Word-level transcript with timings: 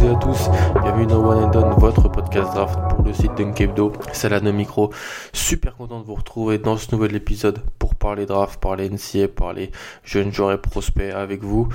Toutes 0.00 0.08
à 0.08 0.14
tous, 0.14 0.50
bienvenue 0.82 1.06
dans 1.06 1.22
One 1.22 1.44
and 1.44 1.50
Done, 1.50 1.74
votre 1.76 2.08
podcast 2.08 2.54
draft 2.54 2.78
pour 2.88 3.04
le 3.04 3.12
site 3.12 3.34
Dunkebdo. 3.36 3.92
C'est 4.12 4.30
la 4.30 4.40
de 4.40 4.50
micro. 4.50 4.90
Super 5.34 5.76
content 5.76 6.00
de 6.00 6.06
vous 6.06 6.14
retrouver 6.14 6.56
dans 6.56 6.78
ce 6.78 6.94
nouvel 6.94 7.14
épisode 7.14 7.60
pour 7.78 7.94
parler 7.94 8.24
draft, 8.24 8.58
parler 8.60 8.88
NCA, 8.88 9.28
parler 9.28 9.70
jeunes 10.02 10.32
joueurs 10.32 10.52
et 10.52 10.58
prospects 10.58 11.12
avec 11.12 11.42
vous. 11.42 11.68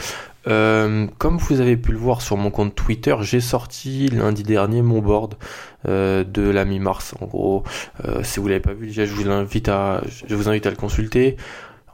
Euh, 0.48 1.05
comme 1.20 1.38
vous 1.38 1.59
avez 1.61 1.77
pu 1.77 1.91
le 1.91 1.99
voir 1.99 2.21
sur 2.21 2.35
mon 2.38 2.49
compte 2.49 2.73
Twitter, 2.73 3.15
j'ai 3.21 3.41
sorti 3.41 4.07
lundi 4.07 4.41
dernier 4.41 4.81
mon 4.81 5.01
board 5.01 5.35
euh, 5.87 6.23
de 6.23 6.49
la 6.49 6.65
mi-mars. 6.65 7.13
En 7.21 7.26
gros, 7.26 7.63
euh, 8.05 8.23
si 8.23 8.39
vous 8.39 8.48
l'avez 8.48 8.59
pas 8.59 8.73
vu 8.73 8.87
déjà, 8.87 9.05
je 9.05 9.13
vous 9.13 9.29
invite 9.29 9.70
à, 9.70 10.01
je 10.27 10.34
vous 10.34 10.49
invite 10.49 10.65
à 10.65 10.71
le 10.71 10.76
consulter. 10.76 11.37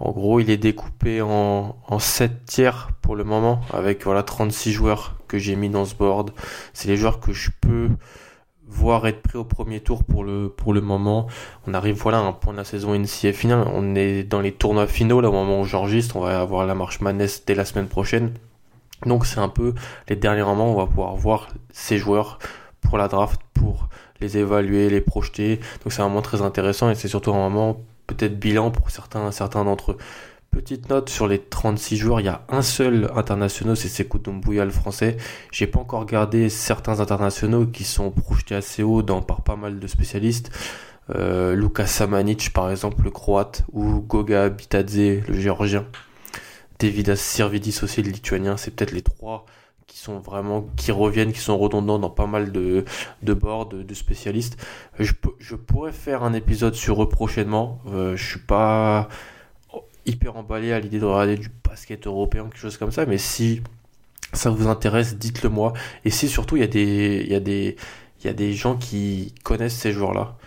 En 0.02 0.12
gros, 0.12 0.40
il 0.40 0.50
est 0.50 0.58
découpé 0.58 1.22
en, 1.22 1.78
en 1.88 2.00
7 2.00 2.46
tiers 2.46 2.90
pour 3.02 3.16
le 3.16 3.24
moment, 3.24 3.62
avec 3.72 4.04
voilà 4.04 4.24
36 4.24 4.72
joueurs 4.72 5.16
que 5.28 5.38
j'ai 5.38 5.56
mis 5.56 5.70
dans 5.70 5.86
ce 5.86 5.96
board. 5.96 6.32
C'est 6.74 6.88
les 6.88 6.98
joueurs 6.98 7.20
que 7.20 7.32
je 7.34 7.52
peux 7.62 7.90
voir 8.72 9.06
être 9.06 9.22
prêts 9.22 9.38
au 9.38 9.44
premier 9.44 9.82
tour 9.82 10.04
pour 10.04 10.24
le, 10.24 10.82
moment. 10.82 11.28
On 11.68 11.74
arrive 11.74 11.96
voilà 11.96 12.20
à 12.20 12.22
un 12.22 12.32
point 12.32 12.54
de 12.54 12.58
la 12.58 12.64
saison 12.64 12.98
NCA 12.98 13.34
finale. 13.34 13.68
On 13.74 13.96
est 13.96 14.24
dans 14.24 14.42
les 14.42 14.54
tournois 14.54 14.88
finaux 14.88 15.22
là 15.22 15.30
au 15.30 15.34
moment 15.34 15.62
où 15.62 15.66
j'enregistre. 15.66 16.16
On 16.16 16.22
va 16.22 16.40
avoir 16.42 16.66
la 16.66 16.74
marche 16.74 17.02
Maness 17.02 17.46
dès 17.46 17.54
la 17.54 17.66
semaine 17.66 17.88
prochaine. 17.88 18.34
Donc 19.06 19.26
c'est 19.26 19.40
un 19.40 19.50
peu 19.50 19.74
les 20.08 20.16
derniers 20.16 20.44
moments 20.44 20.70
où 20.70 20.74
on 20.76 20.78
va 20.78 20.88
pouvoir 20.88 21.16
voir 21.16 21.50
ces 21.72 21.98
joueurs 21.98 22.40
pour 22.82 22.98
la 22.98 23.08
draft, 23.08 23.42
pour 23.54 23.90
les 24.22 24.38
évaluer, 24.38 24.90
les 24.90 25.02
projeter. 25.02 25.58
Donc 25.84 25.92
c'est 25.92 26.02
un 26.02 26.08
moment 26.08 26.22
très 26.22 26.42
intéressant 26.42 26.90
et 26.90 26.96
c'est 26.96 27.08
surtout 27.08 27.32
un 27.32 27.50
moment 27.50 27.78
peut-être 28.14 28.40
bilan 28.40 28.72
pour 28.72 28.90
certains, 28.90 29.32
certains 29.32 29.64
d'entre 29.64 29.94
eux. 29.94 29.98
Petite 30.52 30.90
note 30.90 31.10
sur 31.10 31.28
les 31.28 31.40
36 31.40 31.96
joueurs, 31.96 32.20
il 32.20 32.26
y 32.26 32.30
a 32.30 32.44
un 32.50 32.62
seul 32.62 33.10
international, 33.16 33.78
c'est 33.78 33.88
Sekou 33.88 34.20
le 34.26 34.70
français. 34.70 35.16
J'ai 35.52 35.66
pas 35.66 35.80
encore 35.80 36.02
regardé 36.02 36.50
certains 36.50 37.00
internationaux 37.00 37.66
qui 37.66 37.86
sont 37.86 38.12
projetés 38.12 38.56
assez 38.56 38.84
haut 38.84 39.02
par 39.02 39.44
pas 39.44 39.56
mal 39.56 39.80
de 39.80 39.88
spécialistes. 39.88 40.52
Euh, 41.16 41.56
Lukas 41.56 41.88
Samanic, 41.88 42.52
par 42.52 42.70
exemple, 42.70 43.04
le 43.04 43.12
croate, 43.12 43.64
ou 43.72 44.02
Goga 44.02 44.50
Bitadze, 44.50 45.26
le 45.28 45.40
géorgien. 45.40 45.86
Davidas 46.80 47.16
Sirvidis 47.16 47.80
aussi, 47.82 48.02
le 48.02 48.12
lituanien. 48.12 48.58
C'est 48.58 48.72
peut-être 48.72 48.92
les 48.92 49.04
trois 49.04 49.46
qui 49.88 49.98
sont 49.98 50.20
vraiment, 50.20 50.66
qui 50.78 50.92
reviennent, 50.92 51.34
qui 51.34 51.40
sont 51.40 51.58
redondants 51.58 52.00
dans 52.00 52.10
pas 52.10 52.28
mal 52.28 52.52
de, 52.52 52.86
de 53.24 53.34
boards, 53.34 53.68
de, 53.68 53.94
spécialistes. 53.94 54.58
Je, 55.00 55.14
je 55.40 55.56
pourrais 55.56 55.92
faire 55.92 56.24
un 56.24 56.34
épisode 56.34 56.76
sur 56.76 57.04
eux 57.04 57.10
prochainement. 57.10 57.80
Euh, 57.88 58.16
je 58.16 58.26
suis 58.26 58.40
pas 58.40 59.10
hyper 60.06 60.38
emballé 60.38 60.72
à 60.72 60.80
l'idée 60.80 61.00
de 61.00 61.06
regarder 61.06 61.38
du 61.38 61.50
basket 61.68 62.08
européen, 62.08 62.46
quelque 62.46 62.60
chose 62.60 62.78
comme 62.78 62.92
ça, 62.92 63.06
mais 63.06 63.18
si 63.18 63.62
ça 64.34 64.50
vous 64.50 64.68
intéresse, 64.68 65.18
dites-le 65.18 65.50
moi. 65.50 65.74
Et 66.06 66.10
si 66.10 66.28
surtout 66.28 66.56
il 66.56 66.62
y 66.62 66.66
a 66.66 66.68
des, 66.68 67.22
il 67.26 67.32
y 67.32 67.36
a 67.36 67.40
des, 67.40 67.76
il 68.22 68.28
y 68.28 68.30
a 68.30 68.34
des 68.34 68.54
gens 68.54 68.76
qui 68.78 69.34
connaissent 69.44 69.76
ces 69.78 69.92
joueurs-là, 69.92 70.38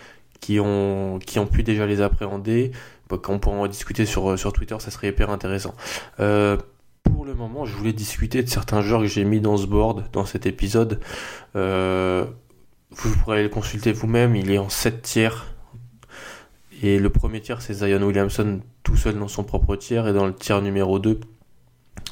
qui 0.41 0.61
ont, 0.61 1.19
qui 1.25 1.39
ont 1.39 1.47
pu 1.47 1.63
déjà 1.63 1.87
les 1.87 2.01
appréhender, 2.01 2.73
bah, 3.09 3.19
qu'on 3.23 3.39
pourra 3.39 3.57
en 3.57 3.67
discuter 3.67 4.07
sur, 4.07 4.39
sur 4.39 4.53
Twitter, 4.53 4.77
ça 4.79 4.91
serait 4.91 5.09
hyper 5.09 5.31
intéressant. 5.31 5.75
Euh, 6.21 6.57
pour 7.25 7.33
le 7.33 7.39
moment, 7.39 7.65
je 7.65 7.75
voulais 7.75 7.95
discuter 7.95 8.43
de 8.43 8.51
certains 8.51 8.83
joueurs 8.83 9.01
que 9.01 9.07
j'ai 9.07 9.25
mis 9.25 9.41
dans 9.41 9.57
ce 9.57 9.67
board, 9.67 10.05
dans 10.13 10.27
cet 10.27 10.45
épisode. 10.45 11.01
Euh, 11.57 12.27
vous 12.91 13.17
pourrez 13.17 13.43
le 13.43 13.49
consulter 13.49 13.93
vous-même, 13.93 14.37
il 14.37 14.51
est 14.51 14.59
en 14.59 14.69
7 14.69 15.01
tiers. 15.01 15.47
Et 16.83 16.99
le 16.99 17.09
premier 17.09 17.41
tiers, 17.41 17.63
c'est 17.63 17.73
Zion 17.73 18.03
Williamson 18.03 18.61
tout 18.83 18.97
seul 18.97 19.19
dans 19.19 19.29
son 19.29 19.43
propre 19.43 19.75
tiers. 19.75 20.07
Et 20.07 20.13
dans 20.13 20.27
le 20.27 20.35
tiers 20.35 20.61
numéro 20.61 20.99
2, 20.99 21.19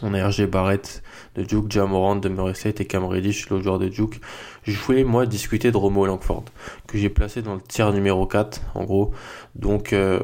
on 0.00 0.14
a 0.14 0.26
RG 0.26 0.46
Barrett 0.46 1.02
de 1.34 1.42
Duke, 1.42 1.70
Jamorant 1.70 2.16
de 2.16 2.30
Murray 2.30 2.54
State 2.54 2.80
et 2.80 2.86
Cam 2.86 3.04
Reddish, 3.04 3.50
le 3.50 3.60
joueur 3.60 3.78
de 3.78 3.88
Duke. 3.88 4.18
Je 4.62 4.78
voulais, 4.78 5.04
moi, 5.04 5.26
discuter 5.26 5.70
de 5.70 5.76
Romo 5.76 6.06
Langford, 6.06 6.46
que 6.86 6.96
j'ai 6.96 7.10
placé 7.10 7.42
dans 7.42 7.54
le 7.54 7.60
tiers 7.60 7.92
numéro 7.92 8.24
4, 8.24 8.62
en 8.74 8.84
gros. 8.84 9.12
Donc, 9.56 9.92
euh, 9.92 10.20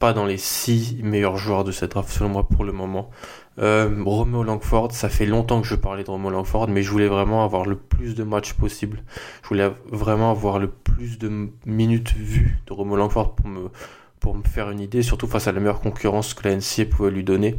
pas 0.00 0.12
dans 0.12 0.26
les 0.26 0.36
6 0.36 0.98
meilleurs 1.04 1.36
joueurs 1.36 1.62
de 1.62 1.70
cette 1.70 1.92
draft, 1.92 2.10
selon 2.10 2.30
moi, 2.30 2.48
pour 2.48 2.64
le 2.64 2.72
moment. 2.72 3.08
Euh, 3.58 4.02
Romeo 4.04 4.42
Langford, 4.42 4.92
ça 4.92 5.08
fait 5.08 5.26
longtemps 5.26 5.60
que 5.60 5.66
je 5.66 5.74
parlais 5.74 6.04
de 6.04 6.10
Romeo 6.10 6.30
Langford, 6.30 6.68
mais 6.68 6.82
je 6.82 6.90
voulais 6.90 7.08
vraiment 7.08 7.44
avoir 7.44 7.66
le 7.66 7.76
plus 7.76 8.14
de 8.14 8.24
matchs 8.24 8.54
possible. 8.54 9.02
Je 9.42 9.48
voulais 9.48 9.70
vraiment 9.86 10.30
avoir 10.30 10.58
le 10.58 10.68
plus 10.68 11.18
de 11.18 11.50
minutes 11.66 12.14
vues 12.14 12.58
de 12.66 12.72
Romeo 12.72 12.96
Langford 12.96 13.34
pour 13.34 13.48
me, 13.48 13.68
pour 14.20 14.34
me 14.34 14.42
faire 14.42 14.70
une 14.70 14.80
idée, 14.80 15.02
surtout 15.02 15.26
face 15.26 15.48
à 15.48 15.52
la 15.52 15.60
meilleure 15.60 15.80
concurrence 15.80 16.32
que 16.32 16.48
la 16.48 16.56
NCA 16.56 16.86
pouvait 16.86 17.10
lui 17.10 17.24
donner. 17.24 17.56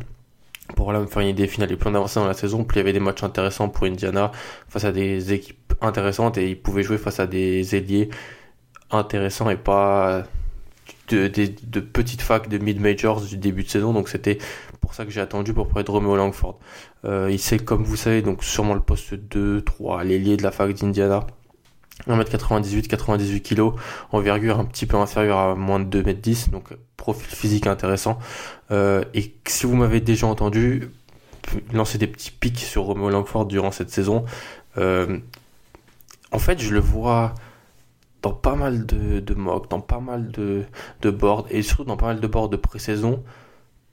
Pour 0.76 0.94
là 0.94 1.00
me 1.00 1.06
faire 1.06 1.22
une 1.22 1.28
idée 1.28 1.48
finale 1.48 1.72
et 1.72 1.76
plus 1.76 1.90
on 1.90 1.96
avançait 1.96 2.20
dans 2.20 2.26
la 2.26 2.34
saison, 2.34 2.64
plus 2.64 2.78
il 2.78 2.80
y 2.80 2.82
avait 2.82 2.94
des 2.94 3.02
matchs 3.02 3.22
intéressants 3.22 3.70
pour 3.70 3.86
Indiana 3.86 4.32
face 4.70 4.86
à 4.86 4.94
des 4.94 5.34
équipes 5.34 5.74
intéressantes 5.82 6.38
et 6.38 6.50
il 6.50 6.60
pouvait 6.60 6.84
jouer 6.84 6.98
face 6.98 7.20
à 7.20 7.28
des 7.28 7.76
ailiers 7.76 8.10
intéressants 8.90 9.50
et 9.50 9.58
pas 9.58 10.24
de, 11.10 11.28
de, 11.28 11.50
de 11.68 11.80
petites 11.82 12.22
facs 12.22 12.48
de 12.48 12.58
mid-majors 12.58 13.22
du 13.22 13.38
début 13.38 13.64
de 13.64 13.70
saison. 13.70 13.94
Donc 13.94 14.08
c'était 14.08 14.38
pour 14.84 14.94
ça 14.94 15.06
que 15.06 15.12
j'ai 15.12 15.22
attendu 15.22 15.54
pour 15.54 15.70
parler 15.70 15.86
de 15.86 15.92
Romeo 15.92 16.18
Langford. 16.18 16.60
Euh, 17.06 17.30
il 17.32 17.40
sait, 17.40 17.58
comme 17.58 17.86
vous 17.86 17.96
savez, 17.96 18.22
donc 18.22 18.44
sûrement 18.44 18.74
le 18.74 18.82
poste 18.82 19.14
2, 19.14 19.62
3, 19.62 20.04
l'ailier 20.04 20.36
de 20.36 20.44
la 20.44 20.52
fac 20.52 20.74
d'Indiana. 20.74 21.26
1m98, 22.10 22.88
98 22.88 23.42
kg, 23.42 23.72
envergure 24.12 24.60
un 24.60 24.66
petit 24.66 24.86
peu 24.86 24.98
inférieure 24.98 25.38
à 25.38 25.56
moins 25.56 25.80
de 25.80 26.02
2m10, 26.02 26.50
donc 26.50 26.74
profil 26.98 27.34
physique 27.34 27.66
intéressant. 27.66 28.20
Euh, 28.72 29.06
et 29.14 29.34
si 29.48 29.66
vous 29.66 29.76
m'avez 29.76 30.02
déjà 30.02 30.28
entendu 30.28 30.92
lancer 31.72 31.98
des 31.98 32.08
petits 32.08 32.32
pics 32.32 32.60
sur 32.60 32.84
Romeo 32.84 33.10
Langford 33.10 33.46
durant 33.46 33.72
cette 33.72 33.90
saison, 33.90 34.26
euh, 34.78 35.18
en 36.34 36.40
fait 36.40 36.60
je 36.60 36.74
le 36.74 36.82
vois 36.82 37.36
dans 38.22 38.34
pas 38.34 38.56
mal 38.56 38.86
de, 38.86 39.22
de 39.22 39.34
mocks, 39.34 39.70
dans 39.70 39.80
pas 39.80 40.02
mal 40.02 40.30
de, 40.30 40.64
de 41.02 41.10
boards, 41.10 41.46
et 41.52 41.62
surtout 41.62 41.86
dans 41.86 41.98
pas 41.98 42.08
mal 42.08 42.20
de 42.20 42.28
boards 42.28 42.50
de 42.50 42.58
pré-saison, 42.58 43.24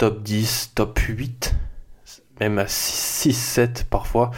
top 0.01 0.23
10, 0.23 0.73
top 0.75 0.99
8, 0.99 1.55
même 2.41 2.57
à 2.57 2.67
6, 2.67 3.35
7 3.35 3.87
parfois. 3.91 4.31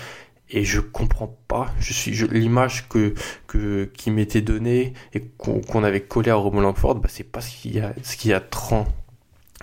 Et 0.51 0.65
je 0.65 0.81
comprends 0.81 1.39
pas. 1.47 1.73
Je 1.79 1.93
suis 1.93 2.11
l'image 2.33 2.89
que, 2.89 3.15
que 3.47 3.85
qui 3.85 4.11
m'était 4.11 4.41
donnée 4.41 4.93
et 5.15 5.21
qu'on 5.39 5.85
avait 5.85 6.01
collé 6.01 6.31
à 6.33 6.35
Romo 6.35 6.61
Langford, 6.61 6.97
bah, 6.97 7.09
c'est 7.09 7.23
pas 7.23 7.41
ce 7.41 7.57
qui 7.57 7.79
a 7.79 7.95
ce 8.03 8.17
qui 8.17 8.33
a 8.33 8.41
trans, 8.41 8.89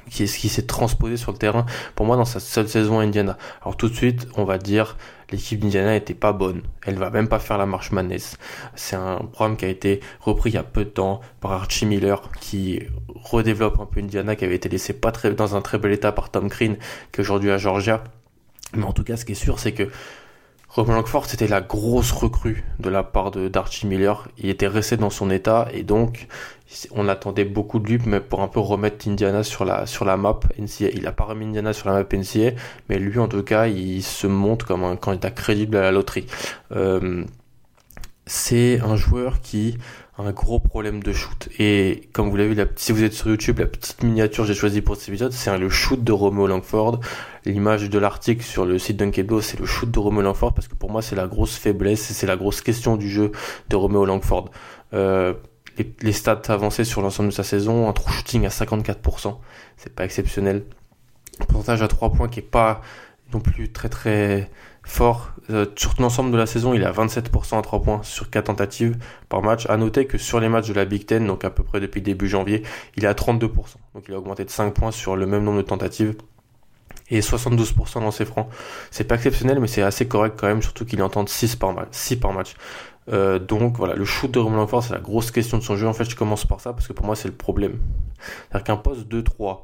qui 0.09 0.25
qui 0.25 0.49
s'est 0.49 0.65
transposé 0.65 1.17
sur 1.17 1.31
le 1.31 1.37
terrain 1.37 1.65
pour 1.95 2.05
moi 2.05 2.15
dans 2.15 2.25
sa 2.25 2.39
seule 2.39 2.67
saison 2.67 2.99
à 2.99 3.03
Indiana. 3.03 3.37
Alors 3.61 3.77
tout 3.77 3.89
de 3.89 3.95
suite, 3.95 4.27
on 4.35 4.43
va 4.43 4.57
dire 4.57 4.97
l'équipe 5.31 5.59
d'Indiana 5.59 5.95
était 5.95 6.13
pas 6.13 6.33
bonne. 6.33 6.63
Elle 6.85 6.95
va 6.95 7.09
même 7.09 7.27
pas 7.27 7.39
faire 7.39 7.57
la 7.57 7.65
marche 7.65 7.91
Madness. 7.91 8.37
C'est 8.75 8.95
un 8.95 9.17
programme 9.17 9.57
qui 9.57 9.65
a 9.65 9.67
été 9.67 9.99
repris 10.19 10.49
il 10.51 10.53
y 10.53 10.57
a 10.57 10.63
peu 10.63 10.85
de 10.85 10.89
temps 10.89 11.21
par 11.39 11.51
Archie 11.51 11.85
Miller 11.85 12.21
qui 12.39 12.81
redéveloppe 13.15 13.79
un 13.79 13.85
peu 13.85 13.99
Indiana 13.99 14.35
qui 14.35 14.45
avait 14.45 14.55
été 14.55 14.69
laissé 14.69 14.93
pas 14.93 15.11
très 15.11 15.31
dans 15.31 15.55
un 15.55 15.61
très 15.61 15.77
bel 15.77 15.91
état 15.91 16.11
par 16.11 16.31
Tom 16.31 16.47
Green 16.47 16.77
qui 17.11 17.19
est 17.19 17.21
aujourd'hui 17.21 17.51
à 17.51 17.57
Georgia. 17.57 18.03
Mais 18.73 18.83
en 18.83 18.93
tout 18.93 19.03
cas, 19.03 19.17
ce 19.17 19.25
qui 19.25 19.31
est 19.31 19.35
sûr, 19.35 19.59
c'est 19.59 19.71
que 19.71 19.89
Roman 20.69 20.93
Langford, 20.93 21.25
c'était 21.25 21.47
la 21.47 21.61
grosse 21.61 22.11
recrue 22.11 22.63
de 22.79 22.89
la 22.89 23.01
part 23.01 23.31
de 23.31 23.47
d'Archie 23.47 23.87
Miller. 23.87 24.27
Il 24.37 24.49
était 24.49 24.67
resté 24.67 24.97
dans 24.97 25.09
son 25.09 25.31
état 25.31 25.67
et 25.73 25.81
donc 25.81 26.27
on 26.91 27.07
attendait 27.07 27.43
beaucoup 27.43 27.79
de 27.79 27.87
lui, 27.87 27.97
pour 27.97 28.41
un 28.41 28.47
peu 28.47 28.59
remettre 28.59 29.07
Indiana 29.07 29.43
sur 29.43 29.65
la 29.65 29.87
sur 29.87 30.05
map 30.15 30.39
NCA. 30.59 30.89
Il 30.93 31.07
a 31.07 31.11
pas 31.11 31.23
remis 31.23 31.45
Indiana 31.45 31.73
sur 31.73 31.89
la 31.89 31.95
map 31.95 32.05
NCA, 32.13 32.51
mais 32.87 32.99
lui 32.99 33.17
en 33.17 33.27
tout 33.27 33.41
cas, 33.41 33.65
il 33.65 34.03
se 34.03 34.27
montre 34.27 34.67
comme 34.67 34.83
un 34.83 34.95
candidat 34.95 35.31
crédible 35.31 35.75
à 35.75 35.81
la 35.81 35.91
loterie. 35.91 36.27
Euh, 36.71 37.25
c'est 38.27 38.79
un 38.81 38.95
joueur 38.95 39.41
qui 39.41 39.75
un 40.19 40.31
gros 40.31 40.59
problème 40.59 41.01
de 41.01 41.13
shoot. 41.13 41.47
Et 41.59 42.09
comme 42.11 42.29
vous 42.29 42.35
l'avez 42.35 42.53
vu, 42.53 42.67
si 42.75 42.91
vous 42.91 43.03
êtes 43.03 43.13
sur 43.13 43.29
YouTube, 43.29 43.59
la 43.59 43.67
petite 43.67 44.03
miniature 44.03 44.43
que 44.43 44.49
j'ai 44.49 44.53
choisie 44.53 44.81
pour 44.81 44.97
cet 44.97 45.07
épisode, 45.07 45.31
c'est 45.31 45.57
le 45.57 45.69
shoot 45.69 46.03
de 46.03 46.11
Romeo 46.11 46.45
Langford. 46.45 46.99
L'image 47.45 47.89
de 47.89 47.97
l'article 47.97 48.43
sur 48.43 48.65
le 48.65 48.77
site 48.79 48.97
d'Unkebo, 48.97 49.39
c'est 49.39 49.57
le 49.57 49.65
shoot 49.65 49.89
de 49.89 49.97
Romeo 49.97 50.21
Langford 50.21 50.53
parce 50.53 50.67
que 50.67 50.75
pour 50.75 50.91
moi, 50.91 51.01
c'est 51.01 51.15
la 51.15 51.25
grosse 51.25 51.55
faiblesse 51.55 52.11
et 52.11 52.13
c'est 52.13 52.27
la 52.27 52.35
grosse 52.35 52.59
question 52.59 52.97
du 52.97 53.09
jeu 53.09 53.31
de 53.69 53.75
Romeo 53.77 54.03
Langford. 54.03 54.51
Euh, 54.93 55.33
les, 56.01 56.11
stats 56.11 56.41
avancées 56.49 56.83
sur 56.83 57.01
l'ensemble 57.01 57.29
de 57.29 57.33
sa 57.33 57.43
saison, 57.43 57.87
un 57.87 57.93
true 57.93 58.11
shooting 58.11 58.45
à 58.45 58.49
54%, 58.49 59.37
c'est 59.77 59.95
pas 59.95 60.03
exceptionnel. 60.03 60.65
Un 61.39 61.45
pourcentage 61.45 61.81
à 61.81 61.87
3 61.87 62.11
points 62.11 62.27
qui 62.27 62.39
est 62.39 62.43
pas 62.43 62.81
non 63.31 63.39
plus 63.39 63.71
très 63.71 63.87
très 63.87 64.49
fort. 64.83 65.31
Euh, 65.49 65.65
sur 65.75 65.93
l'ensemble 65.99 66.31
de 66.31 66.37
la 66.37 66.45
saison, 66.45 66.73
il 66.73 66.81
est 66.81 66.85
à 66.85 66.91
27% 66.91 67.57
à 67.57 67.61
3 67.61 67.81
points 67.81 68.01
sur 68.03 68.29
4 68.29 68.45
tentatives 68.45 68.97
par 69.29 69.41
match. 69.41 69.65
À 69.67 69.77
noter 69.77 70.05
que 70.05 70.17
sur 70.17 70.39
les 70.39 70.49
matchs 70.49 70.67
de 70.67 70.73
la 70.73 70.85
Big 70.85 71.05
Ten, 71.05 71.25
donc 71.25 71.43
à 71.43 71.49
peu 71.49 71.63
près 71.63 71.79
depuis 71.79 72.01
début 72.01 72.27
janvier, 72.27 72.63
il 72.95 73.05
est 73.05 73.07
à 73.07 73.13
32%. 73.13 73.49
Donc 73.95 74.05
il 74.07 74.13
a 74.13 74.17
augmenté 74.17 74.45
de 74.45 74.49
5 74.49 74.73
points 74.73 74.91
sur 74.91 75.15
le 75.15 75.25
même 75.25 75.43
nombre 75.43 75.57
de 75.57 75.63
tentatives. 75.63 76.15
Et 77.11 77.21
72% 77.21 78.01
dans 78.01 78.11
ses 78.11 78.25
francs. 78.25 78.47
C'est 78.91 79.03
pas 79.03 79.15
exceptionnel, 79.15 79.59
mais 79.59 79.67
c'est 79.67 79.81
assez 79.81 80.07
correct 80.07 80.35
quand 80.39 80.45
même, 80.47 80.61
surtout 80.61 80.85
qu'il 80.85 81.01
entend 81.01 81.25
6 81.25 81.55
par 81.55 81.73
match. 81.73 81.87
6 81.91 82.17
par 82.17 82.33
match. 82.33 82.55
Donc 83.47 83.77
voilà, 83.77 83.95
le 83.95 84.05
shoot 84.05 84.29
de 84.29 84.37
Romain 84.37 84.57
Langford, 84.57 84.83
c'est 84.83 84.93
la 84.93 84.99
grosse 84.99 85.31
question 85.31 85.57
de 85.57 85.63
son 85.63 85.75
jeu. 85.75 85.87
En 85.87 85.93
fait, 85.93 86.07
je 86.07 86.15
commence 86.15 86.45
par 86.45 86.61
ça 86.61 86.71
parce 86.71 86.87
que 86.87 86.93
pour 86.93 87.07
moi, 87.07 87.15
c'est 87.15 87.27
le 87.27 87.33
problème. 87.33 87.79
C'est-à-dire 88.51 88.63
qu'un 88.63 88.77
poste 88.77 89.11
2-3 89.11 89.61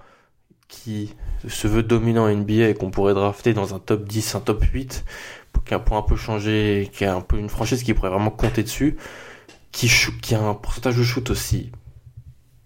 qui 0.68 1.14
se 1.48 1.68
veut 1.68 1.84
dominant 1.84 2.28
NBA 2.28 2.70
et 2.70 2.74
qu'on 2.74 2.92
pourrait 2.92 3.14
drafter 3.14 3.54
dans 3.54 3.76
un 3.76 3.80
top 3.80 4.06
10, 4.06 4.36
un 4.36 4.40
top 4.40 4.64
8, 4.64 5.06
qui 5.66 5.74
a 5.74 5.78
un 5.78 5.80
point 5.80 6.00
un 6.00 6.04
peu 6.04 6.16
changé, 6.16 6.90
qui 6.94 7.06
a 7.06 7.16
un 7.16 7.22
peu 7.22 7.38
une 7.38 7.50
franchise 7.50 7.84
qui 7.84 7.94
pourrait 7.94 8.10
vraiment 8.10 8.32
compter 8.32 8.64
dessus, 8.64 8.98
qui, 9.72 9.90
qui 10.22 10.36
a 10.36 10.42
un 10.42 10.54
pourcentage 10.54 10.98
de 10.98 11.04
shoot 11.04 11.30
aussi 11.30 11.72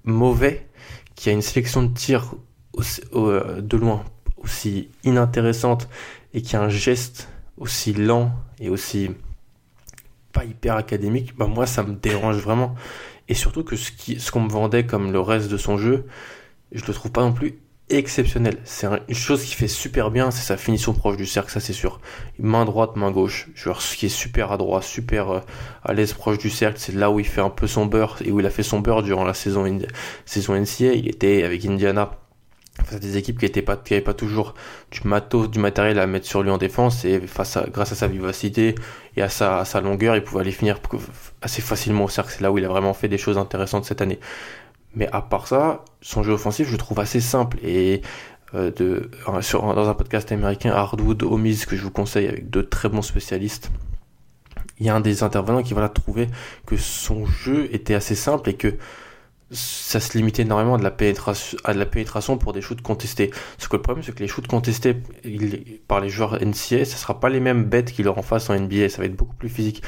mauvais, 0.04 0.68
qui 1.16 1.30
a 1.30 1.34
une 1.34 1.42
sélection 1.42 1.84
de 1.84 1.94
tirs 1.94 2.34
euh, 3.14 3.62
de 3.62 3.78
loin 3.78 4.04
aussi 4.38 4.90
inintéressante 5.04 5.90
et 6.34 6.42
qui 6.42 6.56
a 6.56 6.62
un 6.62 6.70
geste 6.70 7.30
aussi 7.58 7.94
lent 7.94 8.32
et 8.60 8.70
aussi 8.70 9.12
pas 10.32 10.46
hyper 10.46 10.76
académique, 10.76 11.36
bah 11.36 11.48
moi 11.48 11.66
ça 11.66 11.84
me 11.84 11.94
dérange 11.96 12.38
vraiment. 12.38 12.76
Et 13.28 13.34
surtout 13.34 13.64
que 13.64 13.76
ce 13.76 14.32
qu'on 14.32 14.42
me 14.42 14.50
vendait 14.50 14.86
comme 14.86 15.12
le 15.12 15.20
reste 15.20 15.50
de 15.50 15.58
son 15.58 15.78
jeu, 15.78 16.06
je 16.72 16.86
le 16.86 16.94
trouve 16.94 17.12
pas 17.12 17.22
non 17.22 17.34
plus 17.34 17.60
exceptionnel. 17.90 18.58
C'est 18.64 18.88
une 18.88 19.16
chose 19.16 19.44
qui 19.44 19.56
fait 19.56 19.68
super 19.68 20.12
bien, 20.12 20.32
c'est 20.32 20.44
sa 20.44 20.58
finition 20.58 20.94
proche 20.94 21.18
du 21.18 21.26
cercle, 21.26 21.52
ça 21.52 21.60
c'est 21.60 21.74
sûr. 21.74 22.00
Main 22.38 22.66
droite, 22.66 22.96
main 22.96 23.12
gauche. 23.12 23.50
Joueur 23.56 23.80
qui 23.80 24.06
est 24.08 24.10
super 24.10 24.52
adroit, 24.52 24.82
super 24.82 25.30
euh, 25.30 25.40
à 25.84 25.94
l'aise 25.94 26.14
proche 26.14 26.38
du 26.38 26.50
cercle. 26.50 26.80
C'est 26.80 26.96
là 26.96 27.12
où 27.12 27.20
il 27.20 27.26
fait 27.26 27.42
un 27.42 27.50
peu 27.50 27.68
son 27.68 27.86
beurre 27.86 28.18
et 28.24 28.32
où 28.32 28.40
il 28.40 28.46
a 28.46 28.50
fait 28.50 28.64
son 28.64 28.80
beurre 28.80 29.04
durant 29.04 29.24
la 29.24 29.34
saison, 29.34 29.66
saison 30.26 30.56
NCA. 30.56 30.94
Il 30.94 31.08
était 31.08 31.44
avec 31.44 31.66
Indiana 31.66 32.12
face 32.86 32.96
à 32.96 33.00
des 33.00 33.18
équipes 33.18 33.40
qui 33.40 33.46
n'avaient 33.46 33.62
pas, 33.62 33.78
pas 33.78 34.14
toujours 34.14 34.54
du 34.92 35.02
matos, 35.06 35.50
du 35.50 35.60
matériel 35.60 36.00
à 36.00 36.08
mettre 36.08 36.26
sur 36.26 36.44
lui 36.44 36.50
en 36.50 36.58
défense 36.58 37.06
et 37.06 37.20
face 37.22 37.58
à, 37.58 37.66
grâce 37.70 37.92
à 37.92 37.96
sa 37.96 38.08
vivacité 38.08 38.76
et 39.16 39.22
à 39.22 39.30
sa, 39.30 39.60
à 39.60 39.66
sa 39.66 39.82
longueur, 39.82 40.16
il 40.16 40.24
pouvait 40.24 40.42
aller 40.42 40.52
finir 40.52 40.80
assez 41.42 41.62
facilement 41.62 42.06
au 42.06 42.10
cercle. 42.10 42.32
C'est 42.32 42.42
là 42.42 42.52
où 42.52 42.58
il 42.58 42.66
a 42.66 42.70
vraiment 42.70 42.94
fait 42.94 43.08
des 43.08 43.18
choses 43.18 43.38
intéressantes 43.38 43.86
cette 43.86 44.02
année. 44.02 44.20
Mais 44.96 45.08
à 45.12 45.22
part 45.22 45.48
ça, 45.48 45.86
son 46.02 46.24
jeu 46.24 46.34
offensif, 46.34 46.68
je 46.68 46.72
le 46.72 46.78
trouve 46.78 47.00
assez 47.00 47.22
simple 47.22 47.58
et 47.64 48.02
euh, 48.56 48.72
de, 48.72 49.12
sur, 49.42 49.62
dans 49.62 49.90
un 49.90 49.94
podcast 49.94 50.32
américain, 50.32 50.72
Hardwood 50.72 51.22
Homies, 51.24 51.66
que 51.68 51.76
je 51.76 51.84
vous 51.84 51.92
conseille 51.92 52.28
avec 52.28 52.50
de 52.50 52.62
très 52.62 52.90
bons 52.90 53.04
spécialistes, 53.04 53.70
il 54.80 54.86
y 54.86 54.90
a 54.90 54.96
un 54.96 55.02
des 55.02 55.24
intervenants 55.24 55.62
qui 55.62 55.74
va 55.74 55.88
trouver 55.90 56.28
que 56.66 56.78
son 56.78 57.26
jeu 57.26 57.70
était 57.74 57.94
assez 57.94 58.16
simple 58.16 58.50
et 58.50 58.54
que 58.54 58.76
ça 59.52 60.00
se 60.00 60.18
limitait 60.18 60.44
énormément 60.44 60.76
à 60.76 60.78
de 60.78 60.84
la 60.84 60.92
pénétration, 60.92 61.58
à 61.64 61.74
de 61.74 61.80
la 61.80 61.86
pénétration 61.86 62.38
pour 62.38 62.54
des 62.54 62.62
shoots 62.62 62.82
contestés. 62.82 63.32
Ce 63.58 63.68
que 63.68 63.76
le 63.76 63.82
problème, 63.82 64.04
c'est 64.04 64.14
que 64.14 64.20
les 64.20 64.28
shoots 64.28 64.48
contestés 64.48 64.96
par 65.88 66.00
les 66.00 66.10
joueurs 66.10 66.40
NCA, 66.44 66.86
ce 66.86 66.98
sera 66.98 67.20
pas 67.20 67.30
les 67.30 67.40
mêmes 67.40 67.64
bêtes 67.64 67.92
qu'il 67.92 68.08
aura 68.08 68.20
en 68.20 68.24
face 68.24 68.50
en 68.50 68.60
NBA. 68.60 68.90
Ça 68.90 69.00
va 69.00 69.06
être 69.06 69.16
beaucoup 69.16 69.36
plus 69.36 69.50
physique. 69.50 69.84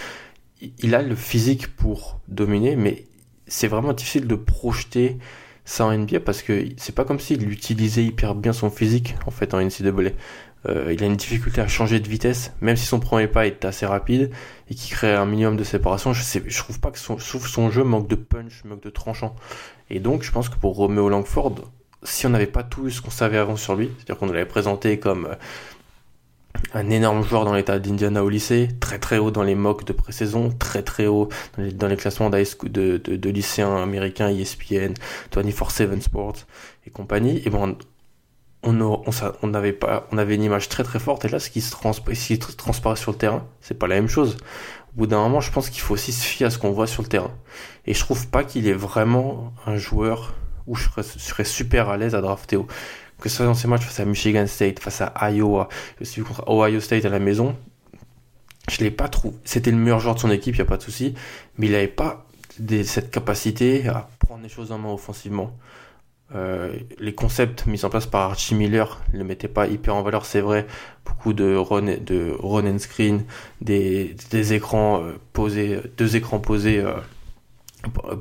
Il 0.79 0.93
a 0.95 1.01
le 1.01 1.15
physique 1.15 1.75
pour 1.75 2.19
dominer, 2.27 2.75
mais 2.75 3.05
c'est 3.51 3.67
vraiment 3.67 3.91
difficile 3.91 4.27
de 4.27 4.35
projeter 4.35 5.17
ça 5.65 5.85
en 5.85 5.95
NBA 5.95 6.21
parce 6.21 6.41
que 6.41 6.65
c'est 6.77 6.95
pas 6.95 7.03
comme 7.03 7.19
s'il 7.19 7.51
utilisait 7.51 8.03
hyper 8.03 8.33
bien 8.33 8.53
son 8.53 8.71
physique 8.71 9.15
en 9.27 9.31
fait 9.31 9.53
en 9.53 9.61
NCAA. 9.61 10.11
Euh, 10.69 10.93
il 10.93 11.03
a 11.03 11.07
une 11.07 11.17
difficulté 11.17 11.59
à 11.59 11.67
changer 11.67 11.99
de 11.99 12.07
vitesse, 12.07 12.53
même 12.61 12.77
si 12.77 12.85
son 12.85 12.99
premier 12.99 13.27
pas 13.27 13.47
est 13.47 13.65
assez 13.65 13.85
rapide 13.85 14.31
et 14.69 14.75
qui 14.75 14.89
crée 14.91 15.13
un 15.13 15.25
minimum 15.25 15.57
de 15.57 15.63
séparation. 15.63 16.13
Je, 16.13 16.57
trouve 16.59 16.79
pas 16.79 16.91
que 16.91 16.99
son, 16.99 17.17
son 17.19 17.69
jeu 17.71 17.83
manque 17.83 18.07
de 18.07 18.15
punch, 18.15 18.63
manque 18.63 18.83
de 18.83 18.89
tranchant. 18.89 19.35
Et 19.89 19.99
donc, 19.99 20.23
je 20.23 20.31
pense 20.31 20.49
que 20.49 20.55
pour 20.55 20.75
Romeo 20.75 21.09
Langford, 21.09 21.55
si 22.03 22.27
on 22.27 22.29
n'avait 22.29 22.47
pas 22.47 22.63
tout 22.63 22.89
ce 22.89 23.01
qu'on 23.01 23.11
savait 23.11 23.37
avant 23.37 23.57
sur 23.57 23.75
lui, 23.75 23.89
c'est-à-dire 23.97 24.17
qu'on 24.17 24.27
l'avait 24.27 24.45
présenté 24.45 24.99
comme 24.99 25.25
euh, 25.25 25.35
un 26.73 26.89
énorme 26.89 27.23
joueur 27.23 27.45
dans 27.45 27.53
l'état 27.53 27.79
d'Indiana 27.79 28.23
au 28.23 28.29
lycée, 28.29 28.69
très 28.79 28.99
très 28.99 29.17
haut 29.17 29.31
dans 29.31 29.43
les 29.43 29.55
mocks 29.55 29.85
de 29.85 29.93
pré-saison, 29.93 30.49
très 30.49 30.83
très 30.83 31.07
haut 31.07 31.29
dans 31.57 31.87
les, 31.87 31.97
classements 31.97 32.29
de, 32.29 32.97
de, 32.97 32.97
de, 32.97 33.29
lycéens 33.29 33.75
américains, 33.75 34.29
ESPN, 34.29 34.93
24-7 35.33 36.01
Sports 36.01 36.37
et 36.85 36.89
compagnie. 36.89 37.41
Et 37.45 37.49
bon, 37.49 37.75
on, 38.63 38.79
on, 38.81 39.03
on, 39.41 39.53
avait 39.53 39.73
pas, 39.73 40.07
on 40.11 40.17
avait 40.17 40.35
une 40.35 40.43
image 40.43 40.69
très 40.69 40.83
très 40.83 40.99
forte. 40.99 41.25
Et 41.25 41.29
là, 41.29 41.39
ce 41.39 41.49
qui 41.49 41.61
se, 41.61 41.71
transparaît 41.71 42.95
sur 42.95 43.11
le 43.11 43.17
terrain, 43.17 43.47
c'est 43.59 43.77
pas 43.77 43.87
la 43.87 43.95
même 43.95 44.09
chose. 44.09 44.37
Au 44.93 44.99
bout 44.99 45.07
d'un 45.07 45.19
moment, 45.19 45.41
je 45.41 45.51
pense 45.51 45.69
qu'il 45.69 45.81
faut 45.81 45.93
aussi 45.93 46.11
se 46.11 46.23
fier 46.23 46.47
à 46.47 46.49
ce 46.49 46.57
qu'on 46.57 46.71
voit 46.71 46.87
sur 46.87 47.01
le 47.01 47.07
terrain. 47.07 47.31
Et 47.85 47.93
je 47.93 47.99
trouve 47.99 48.27
pas 48.27 48.43
qu'il 48.43 48.67
est 48.67 48.73
vraiment 48.73 49.53
un 49.65 49.77
joueur 49.77 50.35
où 50.67 50.75
je 50.75 50.89
serais, 50.89 51.03
serais 51.03 51.43
super 51.43 51.89
à 51.89 51.97
l'aise 51.97 52.13
à 52.13 52.21
drafter 52.21 52.57
que 53.21 53.29
ce 53.29 53.37
soit 53.37 53.45
dans 53.45 53.53
ces 53.53 53.67
matchs 53.67 53.83
face 53.83 53.99
à 53.99 54.05
Michigan 54.05 54.45
State, 54.47 54.79
face 54.79 55.01
à 55.01 55.31
Iowa, 55.31 55.69
aussi 56.01 56.21
contre 56.21 56.43
Ohio 56.49 56.79
State 56.81 57.05
à 57.05 57.09
la 57.09 57.19
maison, 57.19 57.55
je 58.69 58.83
l'ai 58.83 58.91
pas 58.91 59.07
trouvé. 59.07 59.37
C'était 59.45 59.71
le 59.71 59.77
meilleur 59.77 59.99
joueur 59.99 60.15
de 60.15 60.19
son 60.19 60.31
équipe, 60.31 60.55
il 60.55 60.57
n'y 60.59 60.63
a 60.63 60.65
pas 60.65 60.77
de 60.77 60.83
souci, 60.83 61.13
mais 61.57 61.67
il 61.67 61.71
n'avait 61.71 61.87
pas 61.87 62.25
cette 62.83 63.11
capacité 63.11 63.87
à 63.87 64.09
prendre 64.19 64.43
les 64.43 64.49
choses 64.49 64.71
en 64.71 64.77
main 64.77 64.91
offensivement. 64.91 65.55
Euh, 66.33 66.73
les 66.99 67.13
concepts 67.13 67.65
mis 67.65 67.83
en 67.83 67.89
place 67.89 68.05
par 68.05 68.21
Archie 68.31 68.55
Miller 68.55 69.01
ne 69.13 69.23
mettaient 69.23 69.49
pas 69.49 69.67
hyper 69.67 69.95
en 69.95 70.01
valeur, 70.01 70.25
c'est 70.25 70.41
vrai. 70.41 70.65
Beaucoup 71.05 71.33
de 71.33 71.55
run, 71.55 71.81
de 71.81 72.33
run 72.39 72.65
and 72.65 72.79
screen, 72.79 73.25
des 73.59 74.15
écrans 74.53 75.03
euh, 75.03 75.19
posés, 75.33 75.81
deux 75.97 76.15
écrans 76.15 76.39
posés 76.39 76.79
euh, 76.79 76.93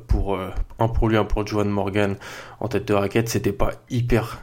pour 0.09 0.39
un 0.79 0.89
pour 0.89 1.09
lui, 1.09 1.17
un 1.17 1.25
pour 1.25 1.47
Joan 1.47 1.69
Morgan 1.69 2.17
en 2.59 2.69
tête 2.69 2.89
de 2.89 2.95
raquette, 2.95 3.29
c'était 3.29 3.53
pas 3.53 3.73
hyper 3.91 4.41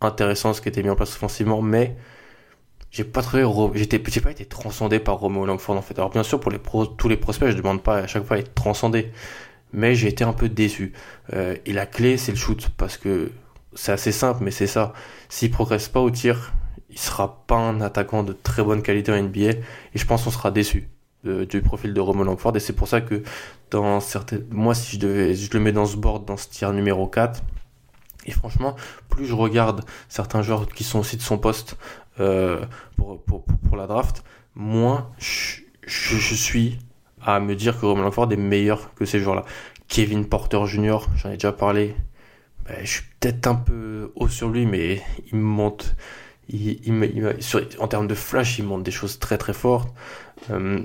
intéressant 0.00 0.52
ce 0.52 0.60
qui 0.60 0.68
était 0.68 0.82
mis 0.82 0.90
en 0.90 0.96
place 0.96 1.14
offensivement, 1.14 1.62
mais 1.62 1.96
j'ai 2.90 3.04
pas 3.04 3.22
trouvé, 3.22 3.44
j'étais, 3.74 4.02
j'ai 4.06 4.20
pas 4.20 4.30
été 4.30 4.44
transcendé 4.46 4.98
par 4.98 5.18
Romeo 5.18 5.44
Langford 5.44 5.76
en 5.76 5.82
fait. 5.82 5.98
Alors 5.98 6.10
bien 6.10 6.22
sûr 6.22 6.40
pour 6.40 6.96
tous 6.96 7.08
les 7.08 7.16
prospects, 7.16 7.50
je 7.50 7.56
demande 7.56 7.82
pas 7.82 7.98
à 7.98 8.06
chaque 8.06 8.24
fois 8.24 8.38
être 8.38 8.54
transcendé, 8.54 9.12
mais 9.72 9.94
j'ai 9.94 10.08
été 10.08 10.24
un 10.24 10.32
peu 10.32 10.48
déçu. 10.48 10.92
Euh, 11.34 11.56
et 11.66 11.72
la 11.72 11.86
clé 11.86 12.16
c'est 12.16 12.32
le 12.32 12.38
shoot 12.38 12.70
parce 12.76 12.96
que 12.96 13.30
c'est 13.74 13.92
assez 13.92 14.12
simple, 14.12 14.42
mais 14.42 14.50
c'est 14.50 14.66
ça. 14.66 14.94
S'il 15.28 15.50
progresse 15.50 15.88
pas 15.88 16.00
au 16.00 16.10
tir, 16.10 16.54
il 16.90 16.98
sera 16.98 17.44
pas 17.46 17.56
un 17.56 17.80
attaquant 17.80 18.22
de 18.22 18.32
très 18.32 18.62
bonne 18.62 18.82
qualité 18.82 19.12
en 19.12 19.22
NBA 19.22 19.40
et 19.40 19.62
je 19.94 20.06
pense 20.06 20.24
qu'on 20.24 20.30
sera 20.30 20.50
déçu 20.50 20.88
du 21.24 21.60
profil 21.62 21.92
de 21.92 22.00
Romeo 22.00 22.24
Langford 22.24 22.56
et 22.56 22.60
c'est 22.60 22.72
pour 22.72 22.88
ça 22.88 23.00
que 23.00 23.22
dans 23.70 24.00
certaines, 24.00 24.46
moi 24.50 24.74
si 24.74 24.96
je 24.96 25.00
devais, 25.00 25.34
je 25.34 25.52
le 25.52 25.60
mets 25.60 25.72
dans 25.72 25.84
ce 25.84 25.96
board 25.96 26.24
dans 26.24 26.36
ce 26.36 26.48
tir 26.48 26.72
numéro 26.72 27.06
4 27.06 27.42
et 28.28 28.30
franchement, 28.30 28.76
plus 29.08 29.24
je 29.24 29.34
regarde 29.34 29.84
certains 30.08 30.42
joueurs 30.42 30.68
qui 30.68 30.84
sont 30.84 30.98
aussi 30.98 31.16
de 31.16 31.22
son 31.22 31.38
poste 31.38 31.78
euh, 32.20 32.60
pour, 32.96 33.76
la 33.76 33.86
draft, 33.86 34.22
moins 34.54 35.10
je, 35.18 35.62
suis 35.86 36.78
à 37.22 37.40
me 37.40 37.56
dire 37.56 37.80
que 37.80 37.86
Roman 37.86 38.02
Langford 38.02 38.30
est 38.32 38.36
meilleur 38.36 38.94
que 38.94 39.06
ces 39.06 39.18
joueurs-là. 39.20 39.44
Kevin 39.88 40.26
Porter 40.26 40.66
Jr., 40.66 40.98
j'en 41.16 41.30
ai 41.30 41.34
déjà 41.34 41.52
parlé. 41.52 41.96
Ben, 42.66 42.76
je 42.82 42.90
suis 42.90 43.04
peut-être 43.18 43.46
un 43.46 43.54
peu 43.54 44.12
haut 44.14 44.28
sur 44.28 44.50
lui, 44.50 44.66
mais 44.66 45.02
il 45.32 45.38
monte. 45.38 45.96
En 47.78 47.88
termes 47.88 48.06
de 48.06 48.14
flash, 48.14 48.58
il 48.58 48.64
monte 48.64 48.82
des 48.82 48.90
choses 48.90 49.18
très 49.18 49.38
très 49.38 49.54
fortes. 49.54 49.94
Euh, 50.50 50.80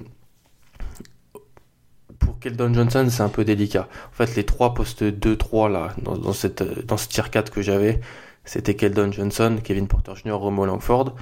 Keldon 2.44 2.74
Johnson, 2.74 3.08
c'est 3.10 3.24
un 3.24 3.30
peu 3.30 3.46
délicat. 3.46 3.88
En 4.12 4.16
fait, 4.16 4.36
les 4.36 4.44
trois 4.44 4.74
postes 4.74 5.02
2-3 5.02 5.72
là, 5.72 5.96
dans, 6.02 6.34
cette, 6.34 6.62
dans 6.86 6.98
ce 6.98 7.08
tier 7.08 7.24
4 7.32 7.50
que 7.50 7.62
j'avais, 7.62 8.02
c'était 8.44 8.76
Keldon 8.76 9.14
Johnson, 9.14 9.60
Kevin 9.64 9.88
Porter 9.88 10.12
Jr., 10.16 10.32
Romo 10.32 10.66
Langford. 10.66 11.16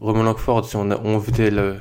Romo 0.00 0.22
Langford, 0.22 0.66
si 0.66 0.76
on, 0.76 0.88
on 0.90 1.18
faisait 1.20 1.50
le, 1.50 1.80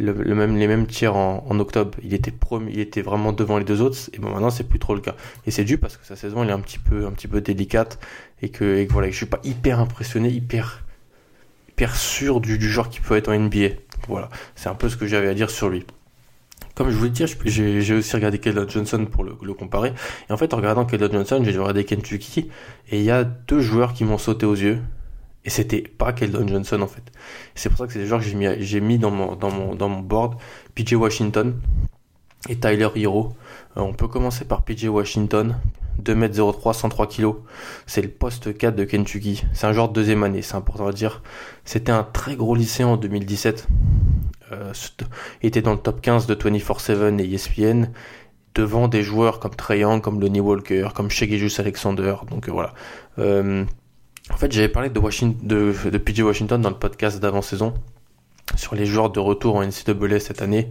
même, 0.00 0.56
les 0.56 0.66
mêmes 0.66 0.88
tiers 0.88 1.14
en, 1.14 1.60
octobre, 1.60 1.96
il 2.02 2.12
était 2.12 3.02
vraiment 3.02 3.32
devant 3.32 3.58
les 3.58 3.64
deux 3.64 3.82
autres, 3.82 4.10
et 4.12 4.18
maintenant, 4.18 4.50
c'est 4.50 4.68
plus 4.68 4.80
trop 4.80 4.96
le 4.96 5.00
cas. 5.00 5.14
Et 5.46 5.52
c'est 5.52 5.62
dû 5.62 5.78
parce 5.78 5.96
que 5.96 6.04
sa 6.04 6.16
saison, 6.16 6.42
elle 6.42 6.48
est 6.50 6.52
un 6.54 6.60
petit 6.60 6.80
peu, 6.80 7.06
un 7.06 7.12
petit 7.12 7.28
peu 7.28 7.40
délicate, 7.40 8.00
et 8.42 8.48
que, 8.48 8.78
et 8.78 8.88
que 8.88 8.92
voilà, 8.92 9.08
je 9.10 9.16
suis 9.16 9.26
pas 9.26 9.40
hyper 9.44 9.78
impressionné, 9.78 10.28
hyper, 10.28 10.82
hyper 11.68 11.94
sûr 11.94 12.40
du, 12.40 12.58
du 12.58 12.68
genre 12.68 12.88
qui 12.88 12.98
peut 12.98 13.16
être 13.16 13.28
en 13.28 13.38
NBA. 13.38 13.76
Voilà. 14.08 14.28
C'est 14.56 14.68
un 14.68 14.74
peu 14.74 14.88
ce 14.88 14.96
que 14.96 15.06
j'avais 15.06 15.28
à 15.28 15.34
dire 15.34 15.50
sur 15.50 15.68
lui 15.68 15.86
comme 16.76 16.90
je 16.90 16.96
vous 16.96 17.04
le 17.04 17.10
dis, 17.10 17.24
j'ai 17.46 17.94
aussi 17.94 18.14
regardé 18.14 18.38
Keldon 18.38 18.68
Johnson 18.68 19.06
pour 19.10 19.24
le, 19.24 19.54
comparer. 19.54 19.94
Et 20.28 20.32
en 20.32 20.36
fait, 20.36 20.52
en 20.52 20.58
regardant 20.58 20.84
Keldon 20.84 21.10
Johnson, 21.10 21.40
j'ai 21.42 21.58
regardé 21.58 21.84
Kentucky. 21.84 22.50
Et 22.90 22.98
il 22.98 23.02
y 23.02 23.10
a 23.10 23.24
deux 23.24 23.60
joueurs 23.60 23.94
qui 23.94 24.04
m'ont 24.04 24.18
sauté 24.18 24.44
aux 24.44 24.54
yeux. 24.54 24.78
Et 25.46 25.50
c'était 25.50 25.80
pas 25.80 26.12
Keldon 26.12 26.46
Johnson, 26.46 26.82
en 26.82 26.86
fait. 26.86 27.02
C'est 27.54 27.70
pour 27.70 27.78
ça 27.78 27.86
que 27.86 27.94
c'est 27.94 28.00
des 28.00 28.06
joueurs 28.06 28.20
que 28.20 28.26
j'ai 28.60 28.80
mis, 28.82 28.98
dans 28.98 29.10
mon 29.10 30.00
board. 30.00 30.34
PJ 30.74 30.92
Washington. 30.92 31.54
et 32.50 32.56
Tyler 32.56 32.90
Hero. 32.94 33.32
Euh, 33.78 33.80
on 33.80 33.94
peut 33.94 34.08
commencer 34.08 34.44
par 34.44 34.62
PJ 34.62 34.84
Washington, 34.84 35.56
2m03, 36.04 36.74
103 36.74 37.06
kg. 37.06 37.32
C'est 37.86 38.02
le 38.02 38.08
poste 38.08 38.56
4 38.56 38.76
de 38.76 38.84
Kentucky. 38.84 39.44
C'est 39.54 39.66
un 39.66 39.72
joueur 39.72 39.88
de 39.88 39.94
deuxième 39.94 40.22
année, 40.24 40.42
c'est 40.42 40.56
important 40.56 40.86
à 40.86 40.92
dire. 40.92 41.22
C'était 41.64 41.92
un 41.92 42.04
très 42.04 42.36
gros 42.36 42.54
lycéen 42.54 42.88
en 42.88 42.96
2017. 42.98 43.66
Euh, 44.52 44.72
était 45.42 45.62
dans 45.62 45.72
le 45.72 45.78
top 45.78 46.00
15 46.00 46.26
de 46.26 46.34
24-7 46.34 47.18
et 47.20 47.34
ESPN 47.34 47.86
devant 48.54 48.86
des 48.86 49.02
joueurs 49.02 49.40
comme 49.40 49.54
Trae 49.54 50.00
comme 50.00 50.20
Lonnie 50.20 50.40
Walker, 50.40 50.88
comme 50.94 51.10
Shegejus 51.10 51.58
Alexander. 51.58 52.14
Donc 52.30 52.48
euh, 52.48 52.52
voilà. 52.52 52.72
Euh, 53.18 53.64
en 54.30 54.36
fait, 54.36 54.52
j'avais 54.52 54.68
parlé 54.68 54.88
de, 54.88 55.98
PJ 55.98 56.20
Washington 56.20 56.60
dans 56.60 56.70
le 56.70 56.76
podcast 56.76 57.20
d'avant-saison 57.20 57.74
sur 58.56 58.74
les 58.74 58.86
joueurs 58.86 59.10
de 59.10 59.20
retour 59.20 59.56
en 59.56 59.64
NCAA 59.64 60.20
cette 60.20 60.42
année. 60.42 60.68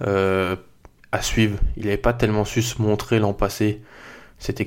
À 0.00 1.22
suivre. 1.22 1.58
Il 1.76 1.84
n'avait 1.84 1.96
pas 1.96 2.12
tellement 2.12 2.44
su 2.44 2.60
se 2.62 2.82
montrer 2.82 3.18
l'an 3.18 3.32
passé. 3.32 3.80
C'était 4.38 4.66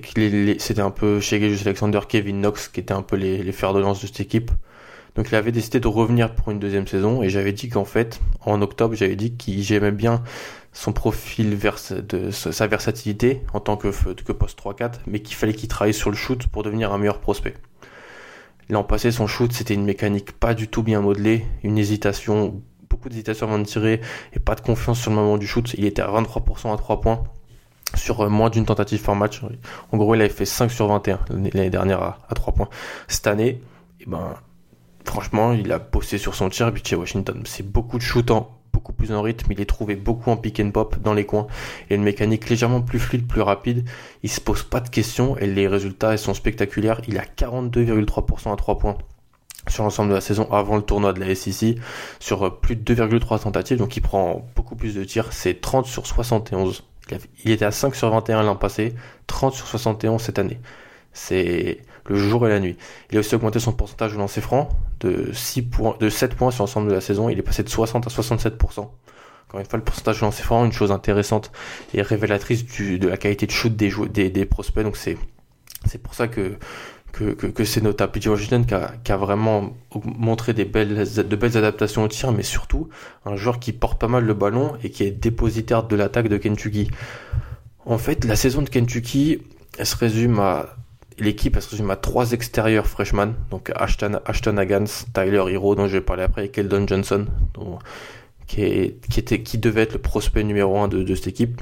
un 0.79 0.91
peu 0.91 1.19
Shegejus 1.19 1.61
Alexander, 1.65 1.99
Kevin 2.07 2.41
Knox 2.41 2.67
qui 2.67 2.79
étaient 2.79 2.93
un 2.93 3.03
peu 3.03 3.15
les 3.15 3.51
fers 3.51 3.73
de 3.73 3.79
lance 3.79 4.01
de 4.01 4.07
cette 4.07 4.19
équipe. 4.19 4.51
Donc 5.15 5.29
il 5.29 5.35
avait 5.35 5.51
décidé 5.51 5.79
de 5.79 5.87
revenir 5.87 6.33
pour 6.33 6.51
une 6.51 6.59
deuxième 6.59 6.87
saison 6.87 7.23
et 7.23 7.29
j'avais 7.29 7.51
dit 7.51 7.69
qu'en 7.69 7.85
fait, 7.85 8.19
en 8.41 8.61
octobre, 8.61 8.95
j'avais 8.95 9.15
dit 9.15 9.33
qu'il 9.33 9.61
j'aimais 9.61 9.91
bien 9.91 10.23
son 10.71 10.93
profil 10.93 11.55
vers 11.55 11.77
de 11.91 12.31
sa 12.31 12.67
versatilité 12.67 13.41
en 13.53 13.59
tant 13.59 13.75
que, 13.75 13.87
que 14.13 14.31
poste 14.31 14.59
3-4, 14.59 14.99
mais 15.07 15.19
qu'il 15.21 15.35
fallait 15.35 15.53
qu'il 15.53 15.67
travaille 15.67 15.93
sur 15.93 16.09
le 16.09 16.15
shoot 16.15 16.47
pour 16.47 16.63
devenir 16.63 16.93
un 16.93 16.97
meilleur 16.97 17.19
prospect. 17.19 17.55
L'an 18.69 18.83
passé, 18.83 19.11
son 19.11 19.25
shoot, 19.25 19.51
c'était 19.51 19.73
une 19.73 19.83
mécanique 19.83 20.31
pas 20.31 20.53
du 20.53 20.67
tout 20.67 20.83
bien 20.83 21.01
modelée, 21.01 21.43
une 21.63 21.79
hésitation, 21.79 22.61
beaucoup 22.87 23.09
d'hésitation 23.09 23.47
avant 23.47 23.57
de 23.57 23.63
tirer 23.63 23.99
et 24.33 24.39
pas 24.39 24.53
de 24.53 24.61
confiance 24.61 24.99
sur 24.99 25.09
le 25.09 25.15
moment 25.15 25.37
du 25.39 25.47
shoot. 25.47 25.73
Il 25.75 25.85
était 25.85 26.03
à 26.03 26.07
23% 26.07 26.71
à 26.71 26.77
3 26.77 27.01
points 27.01 27.23
sur 27.95 28.21
euh, 28.21 28.29
moins 28.29 28.51
d'une 28.51 28.65
tentative 28.65 29.01
par 29.01 29.15
match. 29.15 29.41
En 29.91 29.97
gros, 29.97 30.13
il 30.13 30.21
avait 30.21 30.29
fait 30.29 30.45
5 30.45 30.69
sur 30.69 30.87
21 30.87 31.19
l'année 31.29 31.71
dernière 31.71 32.03
à, 32.03 32.19
à 32.29 32.35
3 32.35 32.53
points. 32.53 32.69
Cette 33.07 33.25
année, 33.25 33.59
eh 34.01 34.05
ben, 34.05 34.35
franchement, 35.09 35.53
il 35.53 35.71
a 35.71 35.79
bossé 35.79 36.17
sur 36.17 36.35
son 36.35 36.49
tir, 36.49 36.71
puis 36.71 36.83
chez 36.85 36.95
Washington, 36.95 37.41
c'est 37.45 37.69
beaucoup 37.69 37.97
de 37.97 38.03
shootants 38.03 38.55
beaucoup 38.71 38.93
plus 38.93 39.11
en 39.11 39.21
rythme, 39.21 39.51
il 39.51 39.59
est 39.59 39.65
trouvé 39.65 39.95
beaucoup 39.95 40.29
en 40.29 40.37
pick 40.37 40.59
and 40.59 40.71
pop 40.71 40.97
dans 41.01 41.13
les 41.13 41.25
coins, 41.25 41.47
et 41.89 41.95
une 41.95 42.03
mécanique 42.03 42.47
légèrement 42.47 42.81
plus 42.81 42.99
fluide, 42.99 43.27
plus 43.27 43.41
rapide, 43.41 43.83
il 44.23 44.29
se 44.29 44.39
pose 44.39 44.63
pas 44.63 44.79
de 44.79 44.89
questions, 44.89 45.35
et 45.37 45.47
les 45.47 45.67
résultats 45.67 46.15
sont 46.17 46.33
spectaculaires, 46.33 47.01
il 47.07 47.17
a 47.17 47.23
42,3% 47.23 48.53
à 48.53 48.55
3 48.55 48.77
points 48.77 48.97
sur 49.67 49.83
l'ensemble 49.83 50.09
de 50.09 50.15
la 50.15 50.21
saison 50.21 50.51
avant 50.51 50.75
le 50.75 50.83
tournoi 50.83 51.11
de 51.13 51.19
la 51.19 51.35
SEC, 51.35 51.77
sur 52.19 52.45
euh, 52.45 52.49
plus 52.51 52.75
de 52.75 52.95
2,3 52.95 53.41
tentatives, 53.41 53.77
donc 53.77 53.97
il 53.97 54.01
prend 54.01 54.47
beaucoup 54.55 54.75
plus 54.75 54.95
de 54.95 55.03
tirs, 55.03 55.33
c'est 55.33 55.59
30 55.59 55.85
sur 55.85 56.05
71. 56.05 56.83
Il 57.43 57.51
était 57.51 57.65
à 57.65 57.71
5 57.71 57.95
sur 57.95 58.11
21 58.11 58.43
l'an 58.43 58.55
passé, 58.55 58.93
30 59.25 59.53
sur 59.55 59.67
71 59.67 60.21
cette 60.21 60.37
année. 60.37 60.59
C'est 61.11 61.81
le 62.05 62.15
jour 62.15 62.45
et 62.47 62.49
la 62.49 62.59
nuit. 62.59 62.77
Il 63.11 63.17
a 63.17 63.19
aussi 63.19 63.35
augmenté 63.35 63.59
son 63.59 63.71
pourcentage 63.71 64.13
de 64.13 64.17
lancer 64.17 64.41
franc 64.41 64.69
de 64.99 65.31
6 65.33 65.61
points, 65.63 65.95
de 65.99 66.09
7 66.09 66.35
points 66.35 66.51
sur 66.51 66.63
l'ensemble 66.63 66.89
de 66.89 66.93
la 66.93 67.01
saison. 67.01 67.29
Il 67.29 67.39
est 67.39 67.43
passé 67.43 67.63
de 67.63 67.69
60 67.69 68.07
à 68.07 68.09
67%. 68.09 68.79
Encore 69.49 69.59
une 69.59 69.65
fois, 69.65 69.77
le 69.77 69.83
pourcentage 69.83 70.19
de 70.19 70.25
lancer 70.25 70.43
franc, 70.43 70.65
une 70.65 70.71
chose 70.71 70.91
intéressante 70.91 71.51
et 71.93 72.01
révélatrice 72.01 72.65
du, 72.65 72.99
de 72.99 73.07
la 73.07 73.17
qualité 73.17 73.47
de 73.47 73.51
shoot 73.51 73.75
des, 73.75 73.91
des, 74.09 74.29
des 74.29 74.45
prospects. 74.45 74.83
Donc 74.83 74.95
c'est, 74.95 75.17
c'est 75.85 76.01
pour 76.01 76.13
ça 76.13 76.27
que, 76.27 76.57
que, 77.11 77.33
que, 77.33 77.47
que 77.47 77.63
c'est 77.63 77.81
notable. 77.81 78.11
PJ 78.11 78.27
Washington 78.27 78.65
qui 78.65 78.73
a, 78.73 78.93
qui 79.03 79.11
a, 79.11 79.17
vraiment 79.17 79.73
montré 80.03 80.53
des 80.53 80.65
belles, 80.65 81.03
de 81.03 81.35
belles 81.35 81.57
adaptations 81.57 82.03
au 82.03 82.07
tir, 82.07 82.31
mais 82.31 82.43
surtout 82.43 82.89
un 83.25 83.35
joueur 83.35 83.59
qui 83.59 83.73
porte 83.73 83.99
pas 83.99 84.07
mal 84.07 84.23
le 84.25 84.33
ballon 84.33 84.73
et 84.83 84.91
qui 84.91 85.03
est 85.03 85.11
dépositaire 85.11 85.83
de 85.83 85.95
l'attaque 85.95 86.27
de 86.27 86.37
Kentucky. 86.37 86.89
En 87.85 87.97
fait, 87.97 88.25
la 88.25 88.35
saison 88.35 88.61
de 88.61 88.69
Kentucky, 88.69 89.41
elle 89.77 89.85
se 89.85 89.95
résume 89.95 90.39
à 90.39 90.75
l'équipe 91.19 91.55
elle 91.55 91.61
se 91.61 91.69
résume 91.69 91.91
à 91.91 91.95
trois 91.95 92.31
extérieurs 92.31 92.87
freshman, 92.87 93.33
donc 93.51 93.71
Ashton, 93.75 94.19
Ashton 94.25 94.55
Tyler 95.13 95.43
Hero, 95.49 95.75
dont 95.75 95.87
je 95.87 95.93
vais 95.93 96.01
parler 96.01 96.23
après, 96.23 96.45
et 96.45 96.49
Keldon 96.49 96.87
Johnson, 96.87 97.25
qui, 98.47 98.63
est, 98.63 99.17
était, 99.17 99.41
qui 99.41 99.57
devait 99.57 99.81
être 99.81 99.93
le 99.93 99.99
prospect 99.99 100.43
numéro 100.43 100.79
un 100.79 100.87
de, 100.87 101.03
de 101.03 101.15
cette 101.15 101.27
équipe. 101.27 101.61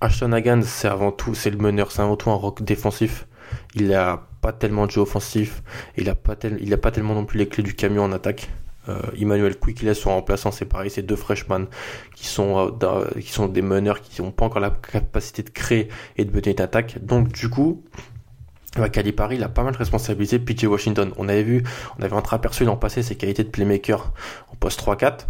Ashton 0.00 0.32
Hagans, 0.32 0.62
c'est 0.62 0.88
avant 0.88 1.12
tout, 1.12 1.34
c'est 1.34 1.50
le 1.50 1.56
meneur, 1.56 1.90
c'est 1.90 2.02
avant 2.02 2.16
tout 2.16 2.30
un 2.30 2.34
rock 2.34 2.62
défensif. 2.62 3.26
Il 3.74 3.94
a 3.94 4.26
pas 4.40 4.52
tellement 4.52 4.86
de 4.86 4.90
jeu 4.90 5.00
offensif, 5.00 5.62
il 5.96 6.08
a 6.10 6.14
pas 6.14 6.36
il 6.60 6.76
pas 6.76 6.90
tellement 6.90 7.14
non 7.14 7.24
plus 7.24 7.38
les 7.38 7.48
clés 7.48 7.62
du 7.62 7.74
camion 7.74 8.02
en 8.02 8.12
attaque. 8.12 8.50
Euh, 8.88 9.00
Emmanuel 9.18 9.58
Quickles 9.58 9.94
sont 9.94 10.10
remplaçant, 10.10 10.50
c'est 10.50 10.66
pareil, 10.66 10.90
c'est 10.90 11.02
deux 11.02 11.16
freshmen 11.16 11.66
qui 12.14 12.26
sont 12.26 12.70
euh, 12.82 13.04
qui 13.18 13.30
sont 13.30 13.46
des 13.46 13.62
meneurs 13.62 14.02
qui 14.02 14.20
n'ont 14.20 14.30
pas 14.30 14.44
encore 14.44 14.60
la 14.60 14.70
capacité 14.70 15.42
de 15.42 15.48
créer 15.48 15.88
et 16.18 16.26
de 16.26 16.36
mener 16.36 16.50
une 16.50 16.60
attaque. 16.60 17.02
Donc 17.02 17.28
du 17.28 17.48
coup, 17.48 17.82
Calipari, 18.74 19.36
il 19.36 19.42
a 19.42 19.48
pas 19.48 19.62
mal 19.62 19.72
de 19.72 19.78
responsabilités. 19.78 20.38
PJ 20.38 20.64
Washington, 20.64 21.12
on 21.16 21.28
avait 21.28 21.42
vu, 21.42 21.62
on 21.98 22.02
avait 22.02 22.14
entreaperçu 22.14 22.64
l'an 22.64 22.76
passé 22.76 23.02
ses 23.02 23.16
qualités 23.16 23.44
de 23.44 23.48
playmaker 23.48 24.12
en 24.52 24.56
poste 24.56 24.80
3-4, 24.80 25.26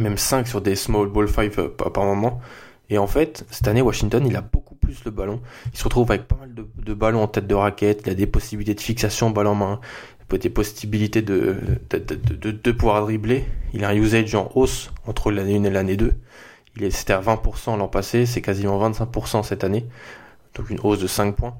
même 0.00 0.18
5 0.18 0.46
sur 0.46 0.60
des 0.60 0.76
small 0.76 1.08
ball 1.08 1.28
5 1.28 1.58
euh, 1.58 1.68
par 1.68 2.04
moment. 2.04 2.40
Et 2.90 2.98
en 2.98 3.06
fait, 3.06 3.44
cette 3.50 3.68
année, 3.68 3.82
Washington, 3.82 4.24
il 4.26 4.34
a 4.36 4.40
beaucoup 4.40 4.74
plus 4.74 5.04
le 5.04 5.10
ballon. 5.10 5.40
Il 5.72 5.78
se 5.78 5.84
retrouve 5.84 6.10
avec 6.10 6.26
pas 6.26 6.36
mal 6.36 6.54
de, 6.54 6.94
ballons 6.94 7.22
en 7.22 7.28
tête 7.28 7.46
de 7.46 7.54
raquette. 7.54 8.02
Il 8.06 8.10
a 8.10 8.14
des 8.14 8.26
possibilités 8.26 8.74
de 8.74 8.80
fixation 8.80 9.30
balle 9.30 9.46
en 9.46 9.54
main. 9.54 9.80
Des 10.30 10.50
possibilités 10.50 11.22
de, 11.22 11.56
de, 11.88 11.98
de, 11.98 12.50
de, 12.50 12.72
pouvoir 12.72 13.02
dribbler. 13.02 13.46
Il 13.72 13.84
a 13.84 13.88
un 13.88 13.94
usage 13.94 14.34
en 14.34 14.50
hausse 14.54 14.90
entre 15.06 15.30
l'année 15.30 15.56
1 15.56 15.64
et 15.64 15.70
l'année 15.70 15.96
2. 15.96 16.12
Il 16.76 16.84
est, 16.84 16.90
c'était 16.90 17.14
à 17.14 17.20
20% 17.20 17.78
l'an 17.78 17.88
passé. 17.88 18.26
C'est 18.26 18.42
quasiment 18.42 18.90
25% 18.90 19.42
cette 19.42 19.64
année. 19.64 19.86
Donc 20.54 20.70
une 20.70 20.80
hausse 20.80 20.98
de 20.98 21.06
5 21.06 21.34
points. 21.34 21.56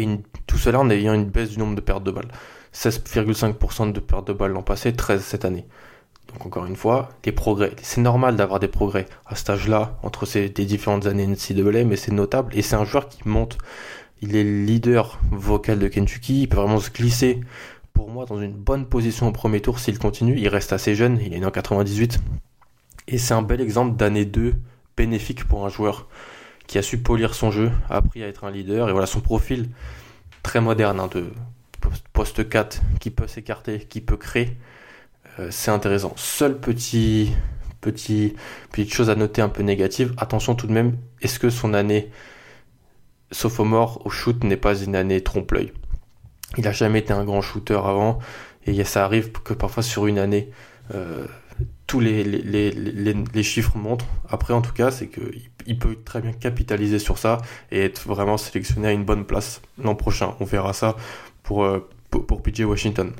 Et 0.00 0.20
tout 0.46 0.58
cela 0.58 0.80
en 0.80 0.90
ayant 0.90 1.14
une 1.14 1.24
baisse 1.24 1.50
du 1.50 1.58
nombre 1.58 1.74
de 1.74 1.80
pertes 1.80 2.04
de 2.04 2.10
balles. 2.10 2.28
16,5% 2.74 3.92
de 3.92 4.00
pertes 4.00 4.28
de 4.28 4.32
balles 4.32 4.52
l'an 4.52 4.62
passé, 4.62 4.92
13 4.92 5.22
cette 5.22 5.44
année. 5.44 5.66
Donc 6.28 6.44
encore 6.44 6.66
une 6.66 6.76
fois, 6.76 7.08
des 7.22 7.32
progrès. 7.32 7.72
C'est 7.82 8.00
normal 8.00 8.36
d'avoir 8.36 8.60
des 8.60 8.68
progrès 8.68 9.06
à 9.26 9.34
cet 9.36 9.50
âge-là, 9.50 9.98
entre 10.02 10.26
ces 10.26 10.48
différentes 10.48 11.06
années 11.06 11.26
NCAA, 11.26 11.84
mais 11.84 11.96
c'est 11.96 12.12
notable. 12.12 12.56
Et 12.56 12.62
c'est 12.62 12.76
un 12.76 12.84
joueur 12.84 13.08
qui 13.08 13.26
monte. 13.26 13.58
Il 14.20 14.36
est 14.36 14.44
leader 14.44 15.18
vocal 15.30 15.78
de 15.78 15.88
Kentucky. 15.88 16.42
Il 16.42 16.48
peut 16.48 16.56
vraiment 16.56 16.80
se 16.80 16.90
glisser, 16.90 17.40
pour 17.92 18.10
moi, 18.10 18.26
dans 18.26 18.40
une 18.40 18.52
bonne 18.52 18.86
position 18.86 19.28
au 19.28 19.32
premier 19.32 19.60
tour 19.60 19.78
s'il 19.78 19.98
continue. 19.98 20.38
Il 20.38 20.48
reste 20.48 20.72
assez 20.72 20.94
jeune. 20.94 21.18
Il 21.24 21.32
est 21.32 21.40
né 21.40 21.46
en 21.46 21.50
98. 21.50 22.18
Et 23.08 23.18
c'est 23.18 23.34
un 23.34 23.42
bel 23.42 23.60
exemple 23.60 23.96
d'année 23.96 24.24
2 24.24 24.54
bénéfique 24.96 25.44
pour 25.44 25.64
un 25.64 25.68
joueur 25.68 26.08
qui 26.66 26.78
a 26.78 26.82
su 26.82 26.98
polir 26.98 27.34
son 27.34 27.50
jeu, 27.50 27.70
a 27.88 27.96
appris 27.96 28.22
à 28.22 28.28
être 28.28 28.44
un 28.44 28.50
leader, 28.50 28.88
et 28.88 28.92
voilà 28.92 29.06
son 29.06 29.20
profil 29.20 29.68
très 30.42 30.60
moderne 30.60 31.00
hein, 31.00 31.08
de 31.12 31.30
poste 32.12 32.48
4 32.48 32.80
qui 33.00 33.10
peut 33.10 33.26
s'écarter, 33.26 33.80
qui 33.80 34.00
peut 34.00 34.16
créer, 34.16 34.56
euh, 35.38 35.48
c'est 35.50 35.70
intéressant. 35.70 36.12
Seul 36.16 36.58
petit, 36.58 37.32
petit, 37.80 38.34
petite 38.72 38.92
chose 38.92 39.10
à 39.10 39.14
noter 39.14 39.42
un 39.42 39.48
peu 39.48 39.62
négative, 39.62 40.14
attention 40.16 40.54
tout 40.54 40.66
de 40.66 40.72
même, 40.72 40.96
est-ce 41.22 41.38
que 41.38 41.50
son 41.50 41.74
année 41.74 42.10
sophomore 43.30 44.04
au 44.06 44.10
shoot 44.10 44.42
n'est 44.44 44.56
pas 44.56 44.76
une 44.76 44.96
année 44.96 45.22
trompe-l'œil? 45.22 45.72
Il 46.58 46.66
a 46.66 46.72
jamais 46.72 47.00
été 47.00 47.12
un 47.12 47.24
grand 47.24 47.42
shooter 47.42 47.80
avant, 47.84 48.18
et 48.66 48.82
ça 48.84 49.04
arrive 49.04 49.32
que 49.32 49.54
parfois 49.54 49.82
sur 49.82 50.06
une 50.06 50.18
année, 50.18 50.50
euh, 50.94 51.26
tous 51.86 52.00
les, 52.00 52.24
les, 52.24 52.70
les, 52.70 53.14
les, 53.14 53.42
chiffres 53.42 53.76
montrent. 53.76 54.06
Après, 54.28 54.52
en 54.54 54.62
tout 54.62 54.72
cas, 54.72 54.90
c'est 54.90 55.08
qu'il 55.08 55.50
il 55.66 55.78
peut 55.78 55.96
très 56.04 56.20
bien 56.20 56.32
capitaliser 56.32 56.98
sur 56.98 57.18
ça 57.18 57.38
et 57.70 57.82
être 57.82 58.06
vraiment 58.06 58.36
sélectionné 58.36 58.88
à 58.88 58.92
une 58.92 59.04
bonne 59.04 59.24
place 59.24 59.60
l'an 59.82 59.94
prochain. 59.94 60.34
On 60.40 60.44
verra 60.44 60.72
ça 60.72 60.96
pour, 61.42 61.64
euh, 61.64 61.88
pour, 62.10 62.42
PJ 62.42 62.60
Washington. 62.60 63.12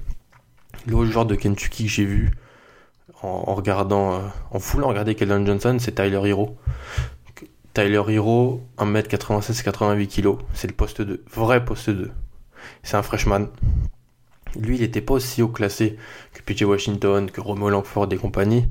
L'autre 0.87 1.11
joueur 1.11 1.27
de 1.27 1.35
Kentucky 1.35 1.85
que 1.85 1.91
j'ai 1.91 2.05
vu 2.05 2.31
en, 3.23 3.55
regardant, 3.55 4.15
euh, 4.15 4.19
en 4.51 4.59
foulant 4.59 4.89
regarder 4.89 5.15
Keldon 5.15 5.45
Johnson, 5.45 5.77
c'est 5.81 5.95
Tyler 5.95 6.21
Hero. 6.25 6.57
Tyler 7.75 8.03
Hero, 8.09 8.63
1m96, 8.79 9.63
88 9.63 10.09
kg. 10.09 10.39
C'est 10.55 10.69
le 10.69 10.75
poste 10.75 11.03
2, 11.03 11.25
vrai 11.31 11.65
poste 11.65 11.91
2. 11.91 12.11
C'est 12.83 12.97
un 12.97 13.03
freshman. 13.03 13.49
Lui, 14.59 14.77
il 14.77 14.81
n'était 14.81 15.03
pas 15.03 15.15
aussi 15.15 15.43
haut 15.43 15.49
classé 15.49 15.99
que 16.33 16.41
PJ 16.41 16.63
Washington, 16.63 17.31
que 17.31 17.41
Romo 17.41 17.69
Langford 17.69 18.09
et 18.13 18.17
compagnie. 18.17 18.67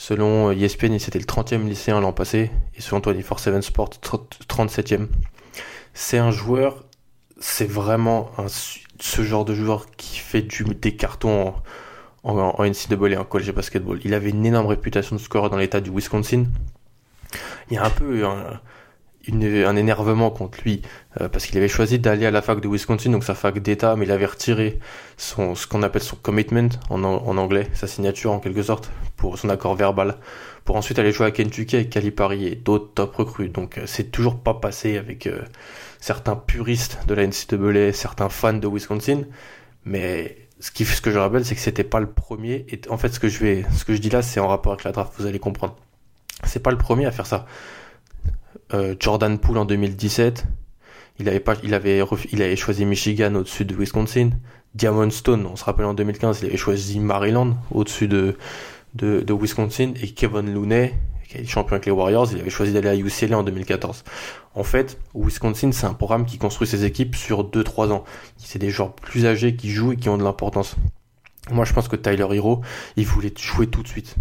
Selon 0.00 0.52
ESPN, 0.52 0.96
c'était 1.00 1.18
le 1.18 1.24
30e 1.24 1.66
lycéen 1.66 2.00
l'an 2.00 2.12
passé, 2.12 2.52
et 2.76 2.80
selon 2.80 3.00
24-7 3.00 3.62
Sport, 3.62 3.90
37e. 4.48 5.08
C'est 5.92 6.18
un 6.18 6.30
joueur, 6.30 6.84
c'est 7.40 7.68
vraiment 7.68 8.30
ce 9.00 9.22
genre 9.22 9.44
de 9.44 9.54
joueur 9.54 9.90
qui 9.96 10.18
fait 10.20 10.46
des 10.80 10.94
cartons 10.94 11.52
en, 12.22 12.38
en, 12.38 12.38
en 12.38 12.64
NCAA, 12.64 13.20
en 13.20 13.24
college 13.24 13.50
basketball. 13.50 13.98
Il 14.04 14.14
avait 14.14 14.30
une 14.30 14.46
énorme 14.46 14.68
réputation 14.68 15.16
de 15.16 15.20
score 15.20 15.50
dans 15.50 15.56
l'état 15.56 15.80
du 15.80 15.90
Wisconsin. 15.90 16.44
Il 17.68 17.74
y 17.74 17.76
a 17.76 17.84
un 17.84 17.90
peu 17.90 18.24
un 18.24 18.60
énervement 19.28 20.30
contre 20.30 20.58
lui 20.64 20.82
euh, 21.20 21.28
parce 21.28 21.46
qu'il 21.46 21.56
avait 21.58 21.68
choisi 21.68 21.98
d'aller 21.98 22.26
à 22.26 22.30
la 22.30 22.42
fac 22.42 22.60
de 22.60 22.68
Wisconsin, 22.68 23.10
donc 23.10 23.24
sa 23.24 23.34
fac 23.34 23.58
d'État, 23.58 23.96
mais 23.96 24.04
il 24.06 24.12
avait 24.12 24.26
retiré 24.26 24.78
son, 25.16 25.54
ce 25.54 25.66
qu'on 25.66 25.82
appelle 25.82 26.02
son 26.02 26.16
commitment 26.16 26.68
en, 26.90 27.02
en, 27.04 27.36
anglais, 27.36 27.68
sa 27.74 27.86
signature 27.86 28.32
en 28.32 28.40
quelque 28.40 28.62
sorte, 28.62 28.90
pour 29.16 29.38
son 29.38 29.48
accord 29.48 29.74
verbal, 29.74 30.16
pour 30.64 30.76
ensuite 30.76 30.98
aller 30.98 31.12
jouer 31.12 31.26
à 31.26 31.30
Kentucky 31.30 31.76
avec 31.76 31.90
Calipari 31.90 32.46
et 32.46 32.54
d'autres 32.54 32.92
top 32.94 33.16
recrues. 33.16 33.48
Donc 33.48 33.78
euh, 33.78 33.82
c'est 33.86 34.10
toujours 34.10 34.38
pas 34.38 34.54
passé 34.54 34.96
avec 34.96 35.26
euh, 35.26 35.42
certains 36.00 36.36
puristes 36.36 36.98
de 37.06 37.14
la 37.14 37.26
NCAA, 37.26 37.92
certains 37.92 38.28
fans 38.28 38.54
de 38.54 38.68
Wisconsin, 38.68 39.22
mais 39.84 40.36
ce, 40.60 40.70
qui, 40.70 40.84
ce 40.84 41.00
que 41.00 41.10
je 41.10 41.18
rappelle, 41.18 41.44
c'est 41.44 41.54
que 41.54 41.60
c'était 41.60 41.84
pas 41.84 42.00
le 42.00 42.10
premier. 42.10 42.66
Et 42.68 42.80
en 42.90 42.98
fait, 42.98 43.08
ce 43.08 43.20
que 43.20 43.28
je 43.28 43.38
vais, 43.38 43.64
ce 43.76 43.84
que 43.84 43.94
je 43.94 44.00
dis 44.00 44.10
là, 44.10 44.22
c'est 44.22 44.40
en 44.40 44.48
rapport 44.48 44.72
avec 44.72 44.84
la 44.84 44.92
draft. 44.92 45.12
Vous 45.18 45.26
allez 45.26 45.38
comprendre. 45.38 45.76
C'est 46.44 46.62
pas 46.62 46.70
le 46.70 46.78
premier 46.78 47.06
à 47.06 47.10
faire 47.10 47.26
ça. 47.26 47.46
Euh, 48.74 48.94
Jordan 49.00 49.38
Poole 49.38 49.58
en 49.58 49.64
2017, 49.64 50.46
il 51.18 51.28
avait 51.28 51.40
pas, 51.40 51.54
il 51.62 51.74
avait, 51.74 52.02
il 52.32 52.42
avait 52.42 52.56
choisi 52.56 52.84
Michigan 52.84 53.34
au-dessus 53.34 53.64
de 53.64 53.74
Wisconsin. 53.74 54.30
Diamond 54.74 55.10
Stone, 55.10 55.46
on 55.46 55.56
se 55.56 55.64
rappelle 55.64 55.86
en 55.86 55.94
2015, 55.94 56.40
il 56.42 56.48
avait 56.48 56.56
choisi 56.56 57.00
Maryland 57.00 57.56
au-dessus 57.70 58.06
de, 58.06 58.36
de, 58.94 59.32
Wisconsin. 59.32 59.94
Et 60.02 60.08
Kevin 60.10 60.52
Looney, 60.52 60.94
qui 61.28 61.38
est 61.38 61.46
champion 61.46 61.74
avec 61.74 61.86
les 61.86 61.92
Warriors, 61.92 62.28
il 62.32 62.40
avait 62.40 62.50
choisi 62.50 62.72
d'aller 62.72 62.88
à 62.88 62.96
UCLA 62.96 63.38
en 63.38 63.42
2014. 63.42 64.04
En 64.54 64.62
fait, 64.62 64.98
Wisconsin, 65.14 65.72
c'est 65.72 65.86
un 65.86 65.94
programme 65.94 66.26
qui 66.26 66.38
construit 66.38 66.68
ses 66.68 66.84
équipes 66.84 67.16
sur 67.16 67.48
2-3 67.48 67.90
ans. 67.90 68.04
C'est 68.36 68.58
des 68.58 68.70
joueurs 68.70 68.94
plus 68.94 69.26
âgés 69.26 69.56
qui 69.56 69.70
jouent 69.70 69.92
et 69.92 69.96
qui 69.96 70.08
ont 70.08 70.18
de 70.18 70.24
l'importance. 70.24 70.76
Moi, 71.50 71.64
je 71.64 71.72
pense 71.72 71.88
que 71.88 71.96
Tyler 71.96 72.26
Hero, 72.32 72.60
il 72.96 73.06
voulait 73.06 73.32
jouer 73.36 73.66
tout 73.66 73.82
de 73.82 73.88
suite 73.88 74.16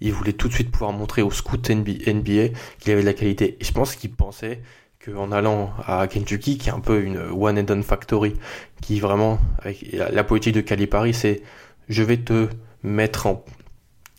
il 0.00 0.12
voulait 0.12 0.32
tout 0.32 0.48
de 0.48 0.52
suite 0.52 0.70
pouvoir 0.70 0.92
montrer 0.92 1.22
au 1.22 1.30
scout 1.30 1.70
NBA 1.70 2.48
qu'il 2.78 2.92
avait 2.92 3.00
de 3.00 3.06
la 3.06 3.14
qualité. 3.14 3.56
Et 3.60 3.64
je 3.64 3.72
pense 3.72 3.94
qu'il 3.96 4.12
pensait 4.12 4.60
qu'en 5.04 5.32
allant 5.32 5.72
à 5.86 6.06
Kentucky, 6.06 6.58
qui 6.58 6.68
est 6.68 6.72
un 6.72 6.80
peu 6.80 7.02
une 7.02 7.18
one 7.18 7.58
and 7.58 7.62
done 7.62 7.82
factory, 7.82 8.34
qui 8.82 9.00
vraiment, 9.00 9.38
avec 9.60 9.92
la, 9.92 10.24
politique 10.24 10.54
de 10.54 10.60
Calipari, 10.60 11.14
c'est 11.14 11.42
je 11.88 12.02
vais 12.02 12.18
te 12.18 12.48
mettre 12.82 13.26
en, 13.26 13.44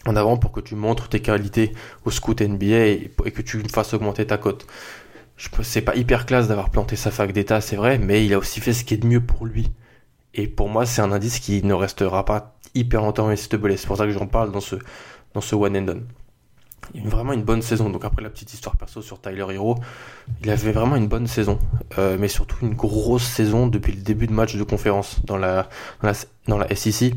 avant 0.06 0.38
pour 0.38 0.52
que 0.52 0.62
tu 0.62 0.76
montres 0.76 1.10
tes 1.10 1.20
qualités 1.20 1.74
au 2.06 2.12
scout 2.12 2.42
NBA 2.42 2.86
et, 2.86 3.12
que 3.34 3.42
tu 3.42 3.58
me 3.58 3.68
fasses 3.68 3.94
augmenter 3.94 4.26
ta 4.26 4.38
cote. 4.38 4.66
C'est 5.62 5.82
pas 5.82 5.96
hyper 5.96 6.26
classe 6.26 6.48
d'avoir 6.48 6.72
planté 6.72 6.96
sa 6.96 7.12
fac 7.12 7.32
d'état, 7.32 7.62
c'est 7.62 7.76
vrai, 7.76 8.00
mais 8.00 8.26
il 8.26 8.34
a 8.34 8.40
aussi 8.40 8.60
fait 8.60 8.74
ce 8.74 8.84
qui 8.84 8.96
est 8.96 8.98
de 8.98 9.06
mieux 9.06 9.22
pour 9.22 9.46
lui. 9.46 9.72
Et 10.34 10.48
pour 10.48 10.70
moi, 10.70 10.86
c'est 10.86 11.02
un 11.02 11.12
indice 11.12 11.40
qui 11.40 11.64
ne 11.64 11.74
restera 11.74 12.26
pas 12.26 12.58
hyper 12.74 13.02
longtemps 13.02 13.30
NCAA. 13.30 13.78
C'est 13.78 13.88
pour 13.88 13.98
ça 13.98 14.06
que 14.06 14.12
j'en 14.12 14.28
parle 14.28 14.52
dans 14.52 14.62
ce, 14.62 14.78
dans 15.34 15.42
ce 15.42 15.56
one 15.56 15.78
and 15.78 15.82
done. 15.82 16.08
Il 16.94 17.06
a 17.06 17.10
vraiment 17.10 17.34
une 17.34 17.44
bonne 17.44 17.62
saison. 17.62 17.90
Donc 17.90 18.06
après 18.06 18.22
la 18.22 18.30
petite 18.30 18.54
histoire 18.54 18.78
perso 18.78 19.02
sur 19.02 19.20
Tyler 19.20 19.46
Hero, 19.50 19.76
il 20.42 20.50
avait 20.50 20.72
vraiment 20.72 20.96
une 20.96 21.08
bonne 21.08 21.28
saison, 21.28 21.60
euh, 21.98 22.18
mais 22.20 22.28
surtout 22.28 22.58
une 22.62 22.74
grosse 22.76 23.26
saison 23.26 23.68
depuis 23.68 23.94
le 23.94 24.02
début 24.02 24.28
de 24.28 24.34
match 24.34 24.56
de 24.56 24.64
conférence 24.64 25.24
dans 25.26 25.38
la, 25.38 25.70
dans 26.48 26.58
la, 26.58 26.76
SEC. 26.76 27.14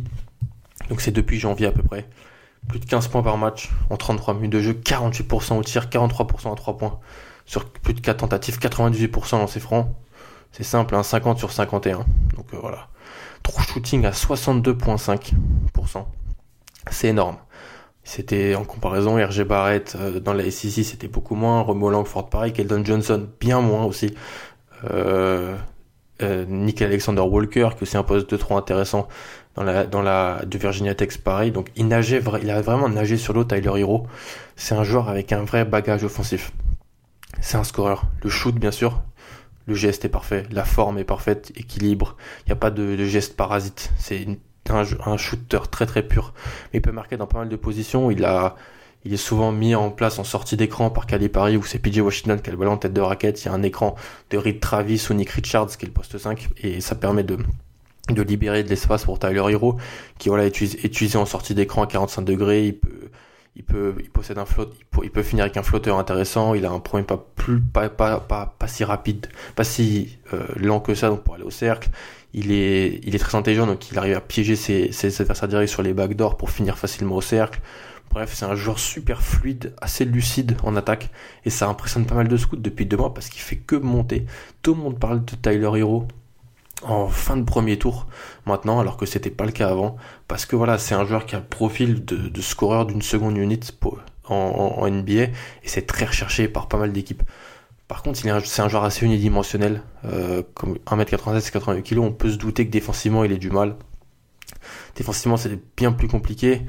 Donc 0.88 1.00
c'est 1.00 1.12
depuis 1.12 1.38
janvier 1.38 1.66
à 1.66 1.72
peu 1.72 1.82
près. 1.82 2.08
Plus 2.68 2.80
de 2.80 2.84
15 2.84 3.08
points 3.08 3.22
par 3.22 3.38
match 3.38 3.70
en 3.88 3.96
33 3.96 4.34
minutes 4.34 4.52
de 4.52 4.60
jeu, 4.60 4.72
48% 4.72 5.56
au 5.56 5.62
tir, 5.62 5.86
43% 5.86 6.52
à 6.52 6.56
3 6.56 6.76
points 6.76 6.98
sur 7.46 7.64
plus 7.64 7.94
de 7.94 8.00
4 8.00 8.18
tentatives, 8.18 8.58
98% 8.58 9.38
lancé 9.38 9.60
franc. 9.60 9.94
C'est 10.52 10.64
simple, 10.64 10.94
hein, 10.94 11.02
50 11.02 11.38
sur 11.38 11.52
51. 11.52 11.98
Donc 12.36 12.52
euh, 12.52 12.58
voilà. 12.60 12.88
True 13.42 13.62
shooting 13.62 14.04
à 14.04 14.10
62,5%. 14.10 16.04
C'est 16.90 17.08
énorme. 17.08 17.36
C'était 18.02 18.54
en 18.54 18.64
comparaison 18.64 19.16
RG 19.16 19.44
Barrett 19.44 19.96
euh, 19.98 20.20
dans 20.20 20.32
la 20.32 20.50
SEC 20.50 20.84
c'était 20.84 21.08
beaucoup 21.08 21.34
moins, 21.34 21.60
Remo 21.60 21.90
Langford 21.90 22.30
pareil, 22.30 22.52
Keldon 22.52 22.84
Johnson 22.84 23.28
bien 23.40 23.60
moins 23.60 23.84
aussi. 23.84 24.14
Euh, 24.90 25.56
euh, 26.22 26.44
Nick 26.46 26.82
Alexander 26.82 27.22
Walker 27.22 27.70
qui 27.76 27.84
aussi 27.84 27.96
un 27.96 28.02
poste 28.02 28.30
de 28.30 28.36
trop 28.36 28.56
intéressant 28.56 29.08
dans 29.54 29.62
la 29.62 29.84
dans 29.84 30.02
la 30.02 30.42
de 30.46 30.58
Virginia 30.58 30.94
Tech 30.94 31.18
pareil. 31.18 31.50
Donc 31.50 31.70
il 31.76 31.88
nageait 31.88 32.22
il 32.42 32.50
a 32.50 32.60
vraiment 32.62 32.88
nagé 32.88 33.16
sur 33.16 33.32
l'eau 33.32 33.44
Tyler 33.44 33.80
Hero. 33.80 34.06
C'est 34.56 34.74
un 34.74 34.84
joueur 34.84 35.08
avec 35.08 35.32
un 35.32 35.44
vrai 35.44 35.64
bagage 35.64 36.04
offensif. 36.04 36.52
C'est 37.40 37.56
un 37.56 37.64
scoreur. 37.64 38.04
Le 38.22 38.30
shoot 38.30 38.54
bien 38.54 38.70
sûr, 38.70 39.02
le 39.66 39.74
geste 39.74 40.04
est 40.04 40.10
parfait, 40.10 40.46
la 40.50 40.64
forme 40.64 40.98
est 40.98 41.04
parfaite, 41.04 41.52
équilibre. 41.54 42.16
Il 42.44 42.48
n'y 42.48 42.52
a 42.52 42.56
pas 42.56 42.70
de, 42.70 42.96
geste 43.04 43.36
parasite. 43.36 43.92
C'est 43.98 44.26
un, 44.74 45.16
shooter 45.16 45.60
très 45.70 45.86
très 45.86 46.02
pur. 46.02 46.32
Mais 46.72 46.80
peut 46.80 46.92
marquer 46.92 47.16
dans 47.16 47.26
pas 47.26 47.38
mal 47.38 47.48
de 47.48 47.56
positions. 47.56 48.10
Il 48.10 48.24
a, 48.24 48.56
il 49.04 49.12
est 49.12 49.18
souvent 49.18 49.52
mis 49.52 49.74
en 49.74 49.90
place 49.90 50.18
en 50.18 50.24
sortie 50.24 50.56
d'écran 50.56 50.90
par 50.90 51.06
Calipari 51.06 51.56
ou 51.56 51.64
c'est 51.64 51.78
PJ 51.78 51.98
Washington 51.98 52.40
qui 52.40 52.50
a 52.50 52.52
le 52.52 52.58
ballon 52.58 52.72
en 52.72 52.76
tête 52.76 52.92
de 52.92 53.00
raquette. 53.00 53.42
Il 53.42 53.46
y 53.46 53.48
a 53.48 53.52
un 53.52 53.62
écran 53.62 53.94
de 54.30 54.38
Reed 54.38 54.60
Travis 54.60 55.06
ou 55.10 55.14
Nick 55.14 55.30
Richards 55.30 55.68
qui 55.68 55.84
est 55.84 55.88
le 55.88 55.92
poste 55.92 56.18
5 56.18 56.48
et 56.62 56.80
ça 56.80 56.94
permet 56.94 57.24
de, 57.24 57.38
de 58.08 58.22
libérer 58.22 58.62
de 58.62 58.68
l'espace 58.68 59.04
pour 59.04 59.18
Tyler 59.18 59.44
Hero 59.50 59.76
qui 60.18 60.28
voilà 60.28 60.44
est 60.44 60.60
utilisé, 60.60 61.16
en 61.18 61.26
sortie 61.26 61.54
d'écran 61.54 61.82
à 61.82 61.86
45 61.86 62.22
degrés. 62.22 62.66
Il 62.66 62.78
peut, 62.78 63.10
il 63.56 63.64
peut, 63.64 63.94
il 64.00 64.10
possède 64.10 64.38
un 64.38 64.46
flotte, 64.46 64.74
il 65.02 65.10
peut, 65.10 65.22
finir 65.22 65.44
avec 65.44 65.56
un 65.56 65.62
flotteur 65.62 65.98
intéressant. 65.98 66.54
Il 66.54 66.64
a 66.64 66.70
un 66.70 66.80
premier 66.80 67.04
pas 67.04 67.24
plus, 67.36 67.60
pas, 67.60 67.88
pas, 67.88 68.20
pas, 68.20 68.68
si 68.68 68.84
rapide, 68.84 69.26
pas 69.56 69.64
si 69.64 70.18
euh, 70.32 70.46
lent 70.56 70.80
que 70.80 70.94
ça 70.94 71.10
pour 71.10 71.34
aller 71.34 71.44
au 71.44 71.50
cercle 71.50 71.90
il 72.32 72.52
est, 72.52 73.00
il 73.04 73.14
est 73.14 73.18
très 73.18 73.36
intelligent, 73.36 73.66
donc 73.66 73.90
il 73.90 73.98
arrive 73.98 74.16
à 74.16 74.20
piéger 74.20 74.56
ses, 74.56 74.92
ses 74.92 75.20
adversaires 75.20 75.48
directs 75.48 75.68
sur 75.68 75.82
les 75.82 75.92
backdoors 75.92 76.36
pour 76.36 76.50
finir 76.50 76.78
facilement 76.78 77.16
au 77.16 77.20
cercle. 77.20 77.60
Bref, 78.10 78.32
c'est 78.34 78.44
un 78.44 78.56
joueur 78.56 78.78
super 78.78 79.22
fluide, 79.22 79.74
assez 79.80 80.04
lucide 80.04 80.56
en 80.64 80.74
attaque, 80.76 81.10
et 81.44 81.50
ça 81.50 81.68
impressionne 81.68 82.06
pas 82.06 82.16
mal 82.16 82.28
de 82.28 82.36
scouts 82.36 82.56
depuis 82.56 82.86
deux 82.86 82.96
mois 82.96 83.14
parce 83.14 83.28
qu'il 83.28 83.40
fait 83.40 83.56
que 83.56 83.76
monter. 83.76 84.26
Tout 84.62 84.74
le 84.74 84.80
monde 84.80 84.98
parle 84.98 85.24
de 85.24 85.34
Tyler 85.36 85.78
Hero 85.78 86.08
en 86.82 87.08
fin 87.08 87.36
de 87.36 87.44
premier 87.44 87.78
tour 87.78 88.06
maintenant, 88.46 88.80
alors 88.80 88.96
que 88.96 89.06
c'était 89.06 89.30
pas 89.30 89.44
le 89.44 89.52
cas 89.52 89.68
avant, 89.68 89.96
parce 90.28 90.46
que 90.46 90.56
voilà, 90.56 90.78
c'est 90.78 90.94
un 90.94 91.04
joueur 91.04 91.26
qui 91.26 91.36
a 91.36 91.38
le 91.38 91.44
profil 91.44 92.04
de, 92.04 92.40
scoreur 92.40 92.86
d'une 92.86 93.02
seconde 93.02 93.36
unit 93.36 93.60
en, 94.28 94.88
NBA, 94.88 95.12
et 95.22 95.32
c'est 95.64 95.86
très 95.86 96.06
recherché 96.06 96.48
par 96.48 96.68
pas 96.68 96.78
mal 96.78 96.92
d'équipes. 96.92 97.22
Par 97.88 98.02
contre, 98.02 98.20
c'est 98.20 98.60
un 98.62 98.68
joueur 98.68 98.84
assez 98.84 99.04
unidimensionnel. 99.04 99.82
Euh, 100.04 100.44
comme 100.54 100.78
1m96 100.86 101.50
88 101.50 101.82
kg, 101.82 101.98
on 101.98 102.12
peut 102.12 102.30
se 102.30 102.36
douter 102.36 102.64
que 102.64 102.70
défensivement, 102.70 103.24
il 103.24 103.32
est 103.32 103.38
du 103.38 103.50
mal. 103.50 103.74
Défensivement, 104.94 105.36
c'est 105.36 105.58
bien 105.76 105.90
plus 105.90 106.06
compliqué. 106.06 106.62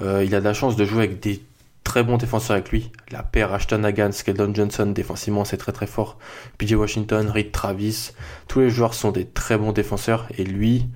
Euh, 0.00 0.22
il 0.24 0.36
a 0.36 0.40
de 0.40 0.44
la 0.44 0.54
chance 0.54 0.76
de 0.76 0.84
jouer 0.84 1.02
avec 1.04 1.18
des 1.18 1.42
très 1.88 2.02
bons 2.02 2.18
défenseurs 2.18 2.56
avec 2.56 2.70
lui. 2.70 2.92
La 3.10 3.22
paire 3.22 3.54
Ashton 3.54 3.82
Hagan, 3.82 4.12
Skeldon 4.12 4.52
Johnson, 4.54 4.92
défensivement, 4.94 5.46
c'est 5.46 5.56
très 5.56 5.72
très 5.72 5.86
fort. 5.86 6.18
PJ 6.58 6.74
Washington, 6.74 7.30
Reed 7.30 7.50
Travis, 7.50 8.10
tous 8.46 8.60
les 8.60 8.68
joueurs 8.68 8.92
sont 8.92 9.10
des 9.10 9.24
très 9.24 9.56
bons 9.56 9.72
défenseurs. 9.72 10.28
Et 10.36 10.44
lui, 10.44 10.86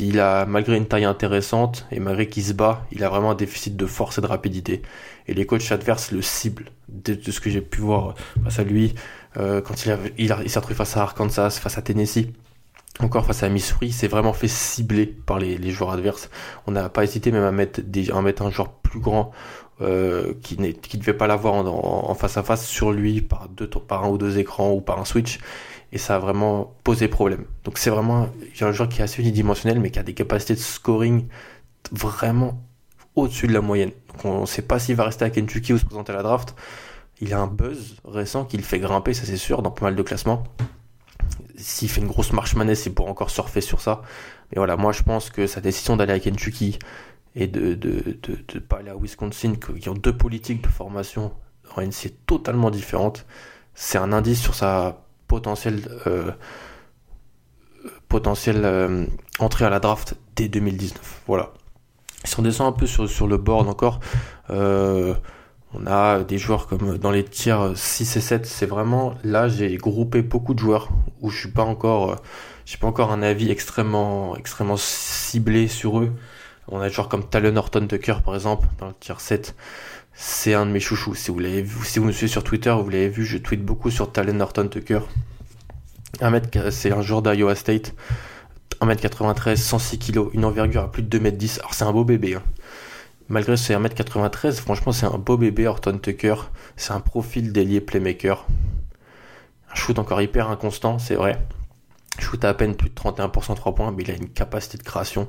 il 0.00 0.18
a, 0.18 0.44
malgré 0.44 0.76
une 0.76 0.86
taille 0.86 1.04
intéressante 1.04 1.86
et 1.92 2.00
malgré 2.00 2.28
qu'il 2.28 2.42
se 2.42 2.52
bat, 2.52 2.84
il 2.90 3.04
a 3.04 3.08
vraiment 3.08 3.30
un 3.30 3.36
déficit 3.36 3.76
de 3.76 3.86
force 3.86 4.18
et 4.18 4.20
de 4.20 4.26
rapidité. 4.26 4.82
Et 5.28 5.34
les 5.34 5.46
coachs 5.46 5.70
adverses 5.70 6.10
le 6.10 6.20
ciblent. 6.20 6.72
De, 6.88 7.16
ce 7.30 7.38
que 7.38 7.48
j'ai 7.48 7.60
pu 7.60 7.80
voir 7.80 8.16
face 8.42 8.58
à 8.58 8.64
lui, 8.64 8.96
euh, 9.36 9.60
quand 9.60 9.86
il, 9.86 9.92
a, 9.92 9.98
il, 10.18 10.50
s'est 10.50 10.58
retrouvé 10.58 10.74
face 10.74 10.96
à 10.96 11.02
Arkansas, 11.02 11.60
face 11.62 11.78
à 11.78 11.82
Tennessee, 11.82 12.26
encore 13.02 13.26
face 13.26 13.42
à 13.42 13.48
Missouri, 13.48 13.92
c'est 13.92 14.08
vraiment 14.08 14.32
fait 14.32 14.48
cibler 14.48 15.06
par 15.06 15.38
les, 15.38 15.70
joueurs 15.70 15.90
adverses. 15.90 16.30
On 16.66 16.72
n'a 16.72 16.88
pas 16.88 17.04
hésité 17.04 17.32
même 17.32 17.44
à 17.44 17.52
mettre, 17.52 18.42
un 18.42 18.50
joueur 18.50 18.72
plus 18.72 19.00
grand 19.00 19.30
euh, 19.80 20.34
qui 20.42 20.60
ne 20.60 20.72
devait 20.98 21.14
pas 21.14 21.26
l'avoir 21.26 21.54
en, 21.54 22.14
face 22.14 22.36
à 22.36 22.42
face 22.42 22.66
sur 22.66 22.92
lui 22.92 23.20
par, 23.20 23.48
deux, 23.48 23.68
par 23.68 24.04
un 24.04 24.08
ou 24.08 24.18
deux 24.18 24.38
écrans 24.38 24.72
ou 24.72 24.80
par 24.80 24.98
un 24.98 25.04
switch 25.04 25.38
et 25.92 25.98
ça 25.98 26.16
a 26.16 26.18
vraiment 26.18 26.74
posé 26.84 27.08
problème. 27.08 27.44
Donc 27.64 27.78
c'est 27.78 27.90
vraiment 27.90 28.28
un 28.60 28.72
joueur 28.72 28.88
qui 28.88 29.00
est 29.00 29.04
assez 29.04 29.22
unidimensionnel 29.22 29.80
mais 29.80 29.90
qui 29.90 29.98
a 29.98 30.02
des 30.02 30.14
capacités 30.14 30.54
de 30.54 30.60
scoring 30.60 31.26
vraiment 31.92 32.60
au-dessus 33.16 33.46
de 33.46 33.52
la 33.52 33.60
moyenne. 33.60 33.90
Donc 34.08 34.24
on 34.24 34.40
ne 34.42 34.46
sait 34.46 34.62
pas 34.62 34.78
s'il 34.78 34.96
va 34.96 35.04
rester 35.04 35.24
à 35.24 35.30
Kentucky 35.30 35.72
ou 35.72 35.78
se 35.78 35.84
présenter 35.84 36.12
à 36.12 36.16
la 36.16 36.22
draft. 36.22 36.54
Il 37.20 37.34
a 37.34 37.40
un 37.40 37.46
buzz 37.46 37.96
récent 38.04 38.44
qui 38.44 38.56
le 38.56 38.62
fait 38.62 38.78
grimper, 38.78 39.12
ça 39.14 39.26
c'est 39.26 39.36
sûr, 39.36 39.62
dans 39.62 39.70
pas 39.70 39.86
mal 39.86 39.96
de 39.96 40.02
classements. 40.02 40.44
S'il 41.62 41.88
fait 41.88 42.00
une 42.00 42.06
grosse 42.06 42.32
marche 42.32 42.54
manette, 42.54 42.84
il 42.86 42.94
pourra 42.94 43.10
encore 43.10 43.30
surfer 43.30 43.60
sur 43.60 43.80
ça. 43.80 44.02
Mais 44.50 44.56
voilà, 44.56 44.76
moi 44.76 44.92
je 44.92 45.02
pense 45.02 45.30
que 45.30 45.46
sa 45.46 45.60
décision 45.60 45.96
d'aller 45.96 46.12
à 46.12 46.20
Kentucky 46.20 46.78
et 47.34 47.46
de 47.46 47.74
de, 47.74 48.18
de, 48.22 48.38
de 48.48 48.58
pas 48.58 48.78
aller 48.78 48.90
à 48.90 48.96
Wisconsin, 48.96 49.54
qui 49.54 49.88
ont 49.88 49.94
deux 49.94 50.16
politiques 50.16 50.62
de 50.62 50.68
formation 50.68 51.32
en 51.76 51.82
NC 51.82 52.12
totalement 52.26 52.70
différentes, 52.70 53.26
c'est 53.74 53.98
un 53.98 54.12
indice 54.12 54.40
sur 54.40 54.54
sa 54.54 55.04
potentiel 55.28 55.80
euh, 56.06 56.32
potentiel 58.08 58.62
euh, 58.64 59.06
entrée 59.38 59.64
à 59.64 59.70
la 59.70 59.80
draft 59.80 60.16
dès 60.36 60.48
2019. 60.48 61.22
Voilà. 61.26 61.52
Si 62.24 62.38
on 62.38 62.42
descend 62.42 62.74
un 62.74 62.76
peu 62.76 62.86
sur, 62.86 63.08
sur 63.08 63.26
le 63.26 63.38
board 63.38 63.68
encore, 63.68 64.00
euh, 64.50 65.14
on 65.74 65.86
a 65.86 66.24
des 66.24 66.38
joueurs 66.38 66.66
comme 66.66 66.98
dans 66.98 67.10
les 67.10 67.24
tiers 67.24 67.72
6 67.74 68.16
et 68.16 68.20
7. 68.20 68.46
C'est 68.46 68.66
vraiment 68.66 69.14
là 69.24 69.48
j'ai 69.48 69.76
groupé 69.76 70.22
beaucoup 70.22 70.54
de 70.54 70.58
joueurs 70.58 70.88
où 71.20 71.30
je 71.30 71.38
suis 71.38 71.50
pas 71.50 71.64
encore, 71.64 72.22
encore 72.82 73.12
un 73.12 73.22
avis 73.22 73.50
extrêmement 73.50 74.36
extrêmement 74.36 74.76
ciblé 74.76 75.68
sur 75.68 76.00
eux. 76.00 76.12
On 76.68 76.80
a 76.80 76.88
des 76.88 76.94
joueurs 76.94 77.08
comme 77.08 77.28
Talon 77.28 77.56
Horton 77.56 77.86
Tucker 77.86 78.16
par 78.24 78.34
exemple 78.34 78.68
dans 78.78 78.88
le 78.88 78.94
tiers 78.94 79.20
7 79.20 79.54
c'est 80.22 80.54
un 80.54 80.66
de 80.66 80.70
mes 80.70 80.80
chouchous. 80.80 81.14
Si 81.14 81.30
vous, 81.30 81.84
si 81.84 81.98
vous 81.98 82.04
me 82.04 82.12
suivez 82.12 82.30
sur 82.30 82.44
Twitter, 82.44 82.70
vous 82.70 82.90
l'avez 82.90 83.08
vu, 83.08 83.24
je 83.24 83.38
tweete 83.38 83.64
beaucoup 83.64 83.90
sur 83.90 84.12
Talen 84.12 84.36
Norton 84.36 84.68
Tucker. 84.68 85.00
c'est 86.70 86.92
un 86.92 87.02
joueur 87.02 87.22
d'Iowa 87.22 87.54
State. 87.54 87.94
1m93, 88.82 89.56
106 89.56 89.98
kg, 89.98 90.28
une 90.32 90.44
envergure 90.44 90.82
à 90.82 90.92
plus 90.92 91.02
de 91.02 91.18
2m10. 91.18 91.60
Alors 91.60 91.74
c'est 91.74 91.84
un 91.84 91.92
beau 91.92 92.04
bébé. 92.04 92.34
Hein. 92.34 92.42
Malgré 93.30 93.56
ses 93.56 93.74
1m93, 93.74 94.54
franchement 94.54 94.90
c'est 94.90 95.06
un 95.06 95.16
beau 95.16 95.36
bébé 95.36 95.68
Horton 95.68 95.96
Tucker. 95.98 96.34
C'est 96.74 96.92
un 96.92 96.98
profil 96.98 97.52
d'ailier 97.52 97.80
playmaker. 97.80 98.44
Un 99.70 99.74
shoot 99.76 100.00
encore 100.00 100.20
hyper 100.20 100.50
inconstant, 100.50 100.98
c'est 100.98 101.14
vrai. 101.14 101.40
Shoot 102.18 102.44
à, 102.44 102.52
peine 102.54 102.74
plus 102.74 102.90
de 102.90 102.94
31% 102.96 103.54
3 103.54 103.74
points, 103.76 103.92
mais 103.92 104.02
il 104.02 104.10
a 104.10 104.14
une 104.14 104.28
capacité 104.28 104.78
de 104.78 104.82
création 104.82 105.28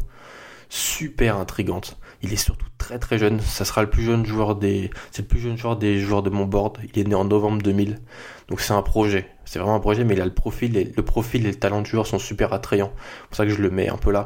super 0.68 1.38
intrigante. 1.38 2.00
Il 2.24 2.34
est 2.34 2.38
surtout 2.38 2.66
très 2.80 2.98
très 2.98 3.20
jeune. 3.20 3.40
Ça 3.40 3.66
sera 3.66 3.84
le 3.84 3.90
plus 3.92 4.02
jeune 4.02 4.26
joueur 4.26 4.56
des, 4.56 4.90
c'est 5.12 5.22
le 5.22 5.28
plus 5.28 5.40
jeune 5.40 5.58
joueur 5.58 5.76
des 5.76 6.00
joueurs 6.00 6.24
de 6.24 6.32
mon 6.32 6.46
board. 6.46 6.80
Il 6.96 7.00
est 7.00 7.08
né 7.08 7.14
en 7.14 7.26
novembre 7.26 7.62
2000. 7.62 8.00
Donc 8.48 8.62
c'est 8.62 8.74
un 8.74 8.82
projet. 8.82 9.28
C'est 9.46 9.60
vraiment 9.60 9.76
un 9.76 9.80
projet, 9.80 10.06
mais 10.06 10.16
il 10.16 10.22
a 10.22 10.26
le 10.26 10.34
profil 10.34 10.76
et 10.76 10.92
le 10.96 11.04
profil 11.04 11.46
et 11.46 11.50
le 11.50 11.60
talent 11.60 11.82
du 11.82 11.92
joueur 11.92 12.08
sont 12.08 12.18
super 12.18 12.52
attrayants. 12.52 12.94
C'est 12.96 13.28
pour 13.28 13.38
ça 13.38 13.46
que 13.46 13.52
je 13.52 13.62
le 13.62 13.70
mets 13.70 13.90
un 13.90 13.98
peu 13.98 14.12
là. 14.12 14.26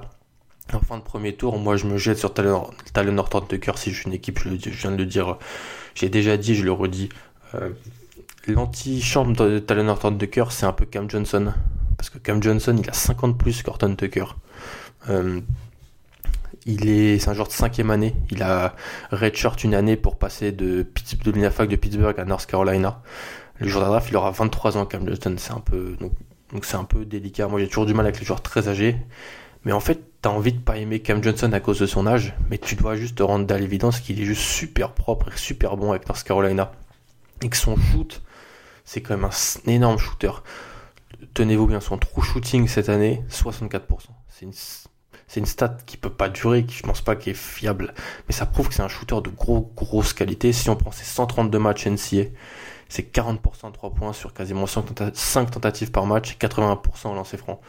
En 0.73 0.80
fin 0.80 0.97
de 0.97 1.04
premier 1.04 1.36
tour, 1.36 1.58
moi 1.60 1.78
je 1.78 1.86
me 1.86 1.97
jette 1.97 2.17
sur 2.17 2.34
Talon, 2.34 2.69
Talon 2.93 3.13
Norton 3.13 3.41
Tucker 3.41 3.73
si 3.75 3.91
je 3.91 3.99
suis 3.99 4.08
une 4.08 4.13
équipe, 4.13 4.39
je, 4.39 4.49
viens 4.49 4.91
de 4.91 4.97
le 4.97 5.06
dire, 5.06 5.38
j'ai 5.93 6.10
déjà 6.10 6.38
dit, 6.38 6.56
je 6.56 6.63
le 6.63 6.71
redis. 6.71 7.10
Euh, 7.54 7.69
L'anti-chambre 8.47 9.36
de 9.36 9.60
Talon 9.60 9.84
Norton 9.84 10.15
Tucker, 10.17 10.45
c'est 10.49 10.65
un 10.65 10.73
peu 10.73 10.86
Cam 10.86 11.10
Johnson. 11.10 11.54
Parce 11.97 12.10
que 12.10 12.17
Cam 12.17 12.41
Johnson, 12.41 12.75
il 12.80 12.89
a 12.89 12.93
50 12.93 13.38
plus 13.38 13.63
qu'Horton 13.63 13.95
Tucker. 13.95 14.25
Euh, 15.10 15.39
il 16.65 16.89
est, 16.89 17.19
c'est 17.19 17.30
un 17.30 17.34
joueur 17.34 17.47
de 17.47 17.54
cinquième 17.54 17.89
année. 17.89 18.15
Il 18.32 18.43
a 18.43 18.75
redshirt 19.12 19.63
une 19.63 19.73
année 19.73 19.95
pour 19.95 20.17
passer 20.17 20.51
de, 20.51 20.65
de 20.65 21.65
de 21.65 21.75
Pittsburgh 21.75 22.19
à 22.19 22.25
North 22.25 22.45
Carolina. 22.45 23.01
Le 23.60 23.67
jour 23.67 23.82
d'un 23.82 23.99
il 23.99 24.17
aura 24.17 24.32
23 24.32 24.78
ans, 24.78 24.86
Cam 24.86 25.08
Johnson. 25.08 25.36
C'est 25.38 25.54
un 25.54 25.60
peu, 25.60 25.95
donc 25.99 26.65
c'est 26.65 26.78
un 26.78 26.84
peu 26.84 27.06
délicat. 27.06 27.47
Moi, 27.47 27.60
j'ai 27.60 27.67
toujours 27.67 27.86
du 27.86 27.93
mal 27.93 28.06
avec 28.06 28.19
les 28.19 28.25
joueurs 28.25 28.41
très 28.41 28.67
âgés. 28.67 28.97
Mais 29.63 29.71
en 29.71 29.80
fait, 29.80 30.01
t'as 30.25 30.31
envie 30.31 30.53
de 30.53 30.59
pas 30.59 30.77
aimer 30.77 31.01
Cam 31.01 31.23
Johnson 31.23 31.53
à 31.53 31.59
cause 31.59 31.77
de 31.77 31.85
son 31.85 32.07
âge, 32.07 32.33
mais 32.49 32.57
tu 32.57 32.73
dois 32.73 32.95
juste 32.95 33.19
te 33.19 33.21
rendre 33.21 33.53
à 33.53 33.59
l'évidence 33.59 33.99
qu'il 33.99 34.19
est 34.19 34.25
juste 34.25 34.41
super 34.41 34.93
propre 34.93 35.27
et 35.31 35.38
super 35.38 35.77
bon 35.77 35.91
avec 35.91 36.07
North 36.07 36.23
Carolina. 36.23 36.71
Et 37.43 37.49
que 37.49 37.55
son 37.55 37.77
shoot, 37.77 38.23
c'est 38.85 39.01
quand 39.01 39.15
même 39.15 39.25
un 39.25 39.69
énorme 39.69 39.99
shooter. 39.99 40.31
Tenez-vous 41.35 41.67
bien, 41.67 41.79
son 41.79 41.99
true 41.99 42.23
shooting 42.23 42.67
cette 42.67 42.89
année, 42.89 43.21
64%. 43.29 43.81
C'est 44.27 44.45
une 44.45 44.53
c'est 45.27 45.39
une 45.39 45.45
stat 45.45 45.77
qui 45.85 45.95
peut 45.95 46.09
pas 46.09 46.29
durer, 46.29 46.65
qui 46.65 46.75
je 46.75 46.81
pense 46.81 47.01
pas 47.01 47.15
qui 47.15 47.29
est 47.29 47.35
fiable, 47.35 47.93
mais 48.27 48.33
ça 48.33 48.47
prouve 48.47 48.69
que 48.69 48.73
c'est 48.73 48.81
un 48.81 48.88
shooter 48.88 49.21
de 49.23 49.29
gros 49.29 49.71
grosse 49.75 50.13
qualité. 50.13 50.53
Si 50.53 50.71
on 50.71 50.75
prend 50.75 50.91
ses 50.91 51.05
132 51.05 51.59
matchs 51.59 51.85
NCA, 51.85 52.31
c'est 52.89 53.13
40% 53.13 53.67
de 53.67 53.71
3 53.71 53.89
points 53.91 54.13
sur 54.13 54.33
quasiment 54.33 54.65
5, 54.67 55.51
tentatives 55.51 55.91
par 55.91 56.05
match, 56.05 56.37
80% 56.39 57.07
en 57.07 57.13
lancer 57.15 57.37
franc. 57.37 57.59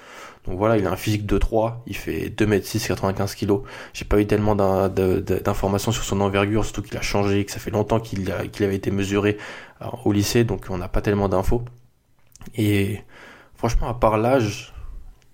Donc 0.47 0.59
voilà, 0.59 0.77
il 0.77 0.87
a 0.87 0.91
un 0.91 0.97
physique 0.97 1.27
de 1.27 1.39
3, 1.39 1.83
il 1.87 1.97
fait 1.97 2.29
2m6, 2.29 2.87
95 2.87 3.35
kg. 3.35 3.59
J'ai 3.93 4.05
pas 4.05 4.21
eu 4.21 4.27
tellement 4.27 4.55
d'informations 4.55 5.93
sur 5.93 6.05
son 6.05 6.21
envergure, 6.21 6.65
surtout 6.65 6.83
qu'il 6.83 6.97
a 6.97 7.03
changé, 7.03 7.45
que 7.45 7.51
ça 7.51 7.59
fait 7.59 7.71
longtemps 7.71 7.99
qu'il 7.99 8.31
avait 8.31 8.77
été 8.77 8.91
mesuré 8.91 9.39
euh, 9.83 9.87
au 10.05 10.13
lycée, 10.13 10.45
donc 10.45 10.67
on 10.71 10.79
n'a 10.79 10.89
pas 10.89 11.01
tellement 11.01 11.29
d'infos. 11.29 11.65
Et 12.55 13.01
franchement, 13.57 13.89
à 13.89 13.95
part 13.95 14.19
l'âge, 14.19 14.73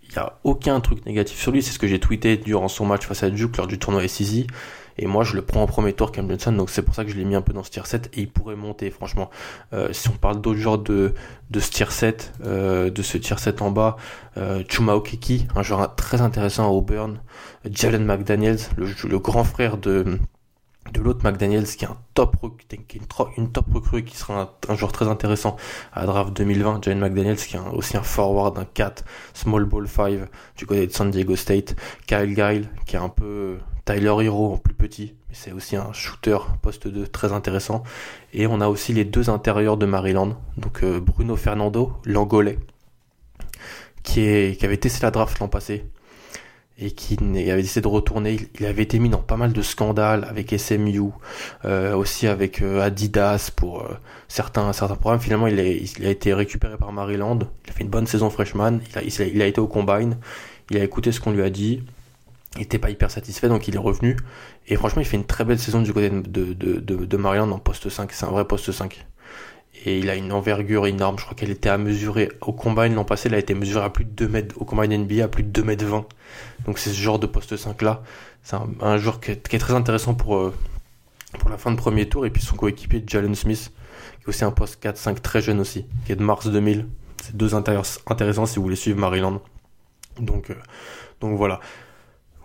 il 0.05 0.19
n'y 0.19 0.19
a 0.19 0.39
aucun 0.45 0.81
truc 0.81 1.05
négatif 1.07 1.39
sur 1.39 1.53
lui. 1.53 1.63
C'est 1.63 1.73
ce 1.73 1.79
que 1.79 1.87
j'ai 1.87 1.99
tweeté 1.99 2.37
durant 2.37 2.69
son 2.69 2.87
match 2.87 3.07
face 3.07 3.23
à 3.23 3.31
Duke 3.31 3.57
lors 3.57 3.67
du 3.67 3.79
tournoi 3.79 4.07
SEC. 4.09 4.47
Et 4.99 5.07
moi, 5.07 5.25
je 5.25 5.35
le 5.35 5.43
prends 5.43 5.63
en 5.63 5.67
premier 5.67 5.93
tour, 5.93 6.13
Cam 6.13 6.29
Johnson. 6.29 6.53
Donc 6.53 6.71
c'est 6.71 6.83
pour 6.83 6.95
ça 6.95 7.05
que 7.05 7.11
je 7.11 7.17
l'ai 7.17 7.25
mis 7.25 7.35
un 7.35 7.43
peu 7.43 7.53
dans 7.53 7.63
ce 7.63 7.71
tier 7.71 7.83
7. 7.85 8.11
Et 8.15 8.23
il 8.23 8.31
pourrait 8.31 8.57
monter, 8.57 8.91
franchement. 8.91 9.31
Euh, 9.73 9.93
si 9.93 10.09
on 10.09 10.13
parle 10.13 10.41
d'autres 10.41 10.61
genres 10.61 10.79
de, 10.79 11.15
de 11.51 11.61
ce 11.61 11.71
tier 11.71 11.91
7, 11.91 12.33
euh, 12.45 12.91
de 12.91 13.03
ce 13.03 13.19
tier 13.19 13.37
7 13.39 13.63
en 13.63 13.71
bas, 13.71 13.97
euh, 14.37 14.63
Chuma 14.69 14.95
Okeki, 14.95 15.47
un 15.55 15.63
joueur 15.63 15.95
très 15.95 16.21
intéressant 16.21 16.67
à 16.67 16.71
Auburn. 16.71 17.21
Jalen 17.71 18.05
McDaniels, 18.05 18.61
le, 18.77 18.87
le 19.09 19.19
grand 19.19 19.45
frère 19.45 19.79
de 19.79 20.19
de 20.93 21.01
l'autre 21.01 21.25
McDaniels 21.25 21.67
qui 21.67 21.85
est 21.85 21.89
un 21.89 21.97
top 22.15 22.37
qui 22.69 23.01
une, 23.37 23.53
top 23.53 23.73
recrue 23.73 24.05
qui 24.05 24.17
sera 24.17 24.59
un, 24.69 24.75
joueur 24.75 24.93
très 24.93 25.07
intéressant 25.09 25.57
à 25.93 26.07
draft 26.07 26.33
2020 26.37 26.85
Jalen 26.85 26.99
McDaniels 26.99 27.37
qui 27.37 27.57
est 27.57 27.61
aussi 27.73 27.97
un 27.97 28.03
forward 28.03 28.59
un 28.59 28.65
4 28.65 29.05
small 29.33 29.65
ball 29.65 29.89
5 29.89 30.29
du 30.57 30.67
côté 30.67 30.87
de 30.87 30.93
San 30.93 31.11
Diego 31.11 31.37
State 31.37 31.77
Kyle 32.07 32.35
Guile 32.35 32.69
qui 32.85 32.97
est 32.97 32.99
un 32.99 33.09
peu 33.09 33.59
Tyler 33.85 34.15
Hero 34.21 34.55
en 34.55 34.57
plus 34.59 34.75
petit 34.75 35.15
mais 35.29 35.35
c'est 35.35 35.53
aussi 35.53 35.77
un 35.77 35.93
shooter 35.93 36.39
poste 36.61 36.89
2 36.89 37.07
très 37.07 37.33
intéressant 37.33 37.83
et 38.33 38.47
on 38.47 38.61
a 38.61 38.69
aussi 38.69 38.93
les 38.93 39.05
deux 39.05 39.31
intérieurs 39.31 39.77
de 39.77 39.87
Maryland 39.87 40.37
donc 40.57 40.83
euh, 40.83 41.01
Bruno 41.01 41.37
Fernando 41.37 41.93
l'angolais 42.05 42.59
qui, 44.03 44.57
avait 44.63 44.77
testé 44.77 45.03
la 45.03 45.11
draft 45.11 45.39
l'an 45.39 45.49
passé 45.49 45.85
et 46.79 46.91
qui 46.91 47.17
avait 47.21 47.63
décidé 47.63 47.83
de 47.83 47.89
retourner. 47.89 48.49
Il 48.59 48.67
avait 48.67 48.83
été 48.83 48.99
mis 48.99 49.09
dans 49.09 49.19
pas 49.19 49.37
mal 49.37 49.53
de 49.53 49.63
scandales 49.63 50.25
avec 50.29 50.53
SMU, 50.59 51.01
euh, 51.65 51.95
aussi 51.95 52.27
avec 52.27 52.63
euh, 52.63 52.81
Adidas 52.81 53.53
pour 53.55 53.87
certains 54.27 54.73
certains 54.73 54.97
programmes. 54.97 55.21
Finalement, 55.21 55.47
il 55.47 55.61
a, 55.61 56.11
été 56.11 56.35
récupéré 56.35 56.77
par 56.77 56.93
Maryland. 56.93 57.39
Il 57.65 57.71
a 57.71 57.73
fait 57.73 57.85
une 57.85 57.91
bonne 57.91 58.07
saison 58.07 58.31
freshman. 58.31 58.81
Il 58.97 59.43
a, 59.43 59.47
été 59.47 59.61
au 59.61 59.69
combine. 59.69 60.17
Il 60.71 60.79
a 60.79 60.83
écouté 60.83 61.13
ce 61.13 61.21
qu'on 61.21 61.33
lui 61.33 61.43
a 61.43 61.51
dit. 61.51 61.83
Il 62.57 62.61
n'était 62.61 62.79
pas 62.79 62.91
hyper 62.91 63.11
satisfait, 63.11 63.49
donc 63.49 63.67
il 63.69 63.75
est 63.75 63.79
revenu. 63.79 64.17
Et 64.69 64.77
franchement, 64.77 65.01
il 65.01 65.07
fait 65.07 65.17
une 65.17 65.25
très 65.25 65.45
belle 65.45 65.59
saison 65.59 65.81
du 65.81 65.93
côté 65.93 66.11
de, 66.11 66.21
de, 66.21 66.81
de, 66.81 66.81
de 66.81 67.17
Maryland 67.17 67.51
en 67.51 67.59
poste 67.59 67.89
5. 67.89 68.13
C'est 68.13 68.27
un 68.27 68.31
vrai 68.31 68.45
poste 68.45 68.73
5 68.73 69.07
et 69.85 69.99
il 69.99 70.11
a 70.11 70.15
une 70.15 70.33
envergure 70.33 70.87
énorme. 70.87 71.19
Je 71.19 71.25
crois 71.25 71.35
qu'elle 71.35 71.51
était 71.51 71.69
à 71.69 71.79
mesurer 71.79 72.31
au 72.41 72.53
combine 72.53 72.95
l'an 72.95 73.05
passé, 73.05 73.29
elle 73.29 73.35
a 73.35 73.39
été 73.39 73.55
mesurée 73.55 73.85
à 73.85 73.91
plus 73.91 74.05
de 74.05 74.11
2 74.11 74.29
mètres, 74.29 74.55
au 74.61 74.65
combine 74.65 74.97
NBA 74.97 75.25
à 75.25 75.29
plus 75.29 75.43
de 75.43 75.49
2 75.49 75.63
mètres 75.63 75.85
20. 75.85 76.07
Donc 76.67 76.79
c'est 76.79 76.91
ce 76.91 77.01
genre 77.01 77.19
de 77.19 77.27
poste 77.27 77.57
5 77.57 77.83
là. 77.83 78.03
C'est 78.43 78.57
un, 78.81 78.97
joueur 78.99 79.21
qui 79.21 79.31
est, 79.31 79.37
très 79.37 79.75
intéressant 79.75 80.15
pour, 80.15 80.37
euh, 80.37 80.55
pour 81.39 81.49
la 81.49 81.59
fin 81.59 81.71
de 81.71 81.77
premier 81.77 82.09
tour. 82.09 82.27
Et 82.27 82.31
puis 82.31 82.43
son 82.43 82.57
coéquipier 82.57 83.03
Jalen 83.07 83.35
Smith, 83.35 83.73
qui 84.19 84.25
est 84.25 84.29
aussi 84.29 84.45
un 84.45 84.51
poste 84.51 84.83
4-5 84.83 85.21
très 85.21 85.41
jeune 85.41 85.61
aussi, 85.61 85.87
qui 86.07 86.13
est 86.13 86.17
de 86.17 86.25
mars 86.25 86.49
2000. 86.49 86.87
C'est 87.23 87.37
deux 87.37 87.55
intéressants 87.55 88.47
si 88.47 88.57
vous 88.57 88.63
voulez 88.63 88.77
suivre 88.77 88.99
Maryland. 88.99 89.41
Donc, 90.19 90.51
euh, 90.51 90.55
donc 91.21 91.37
voilà. 91.37 91.61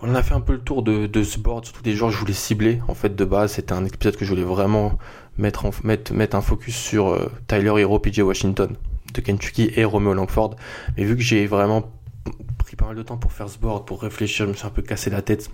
On 0.02 0.14
a 0.14 0.22
fait 0.22 0.36
un 0.36 0.42
peu 0.42 0.54
le 0.54 0.62
tour 0.62 0.84
de, 0.84 1.08
de 1.08 1.24
ce 1.24 1.40
board, 1.40 1.66
surtout 1.66 1.82
des 1.82 1.94
joueurs 1.94 2.12
que 2.12 2.16
je 2.16 2.20
voulais 2.20 2.34
cibler. 2.34 2.82
En 2.88 2.94
fait, 2.94 3.16
de 3.16 3.26
base, 3.26 3.54
c'était 3.54 3.74
un 3.74 3.84
épisode 3.84 4.16
que 4.16 4.26
je 4.26 4.30
voulais 4.30 4.44
vraiment 4.44 4.98
mettre, 5.38 5.66
en, 5.66 5.72
mettre, 5.84 6.14
mettre 6.14 6.36
un 6.36 6.42
focus 6.42 6.76
sur 6.76 7.08
euh, 7.08 7.32
Tyler 7.48 7.74
Hero, 7.82 7.98
PJ 8.00 8.20
Washington 8.20 8.76
de 9.14 9.22
Kentucky 9.22 9.72
et 9.76 9.86
Romeo 9.86 10.14
Langford. 10.14 10.56
Mais 10.98 11.04
vu 11.04 11.16
que 11.16 11.24
j'ai 11.24 11.48
vraiment 11.48 11.92
pris 12.60 12.76
pas 12.76 12.86
mal 12.86 12.96
de 12.96 13.04
temps 13.04 13.18
pour 13.18 13.32
faire 13.32 13.50
ce 13.50 13.58
board, 13.58 13.88
pour 13.88 14.02
réfléchir, 14.02 14.46
je 14.46 14.52
me 14.52 14.56
suis 14.56 14.68
un 14.68 14.72
peu 14.72 14.82
cassé 14.82 15.10
la 15.10 15.22
tête. 15.22 15.50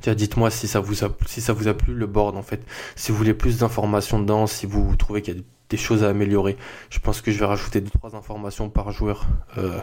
Tiens, 0.00 0.14
dites-moi 0.14 0.50
si 0.50 0.68
ça 0.68 0.80
vous 0.80 1.04
a, 1.04 1.08
si 1.26 1.40
ça 1.40 1.52
vous 1.52 1.68
a 1.68 1.74
plu 1.74 1.92
le 1.92 2.06
board 2.06 2.36
en 2.36 2.42
fait. 2.42 2.64
Si 2.94 3.10
vous 3.10 3.18
voulez 3.18 3.34
plus 3.34 3.58
d'informations 3.58 4.20
dedans, 4.20 4.46
si 4.46 4.64
vous 4.66 4.94
trouvez 4.96 5.22
qu'il 5.22 5.36
y 5.36 5.40
a 5.40 5.42
des 5.68 5.76
choses 5.76 6.04
à 6.04 6.08
améliorer, 6.08 6.56
je 6.88 6.98
pense 7.00 7.20
que 7.20 7.30
je 7.30 7.38
vais 7.38 7.46
rajouter 7.46 7.80
deux 7.80 7.90
trois 7.90 8.14
informations 8.14 8.70
par 8.70 8.92
joueur. 8.92 9.26
Euh, 9.58 9.80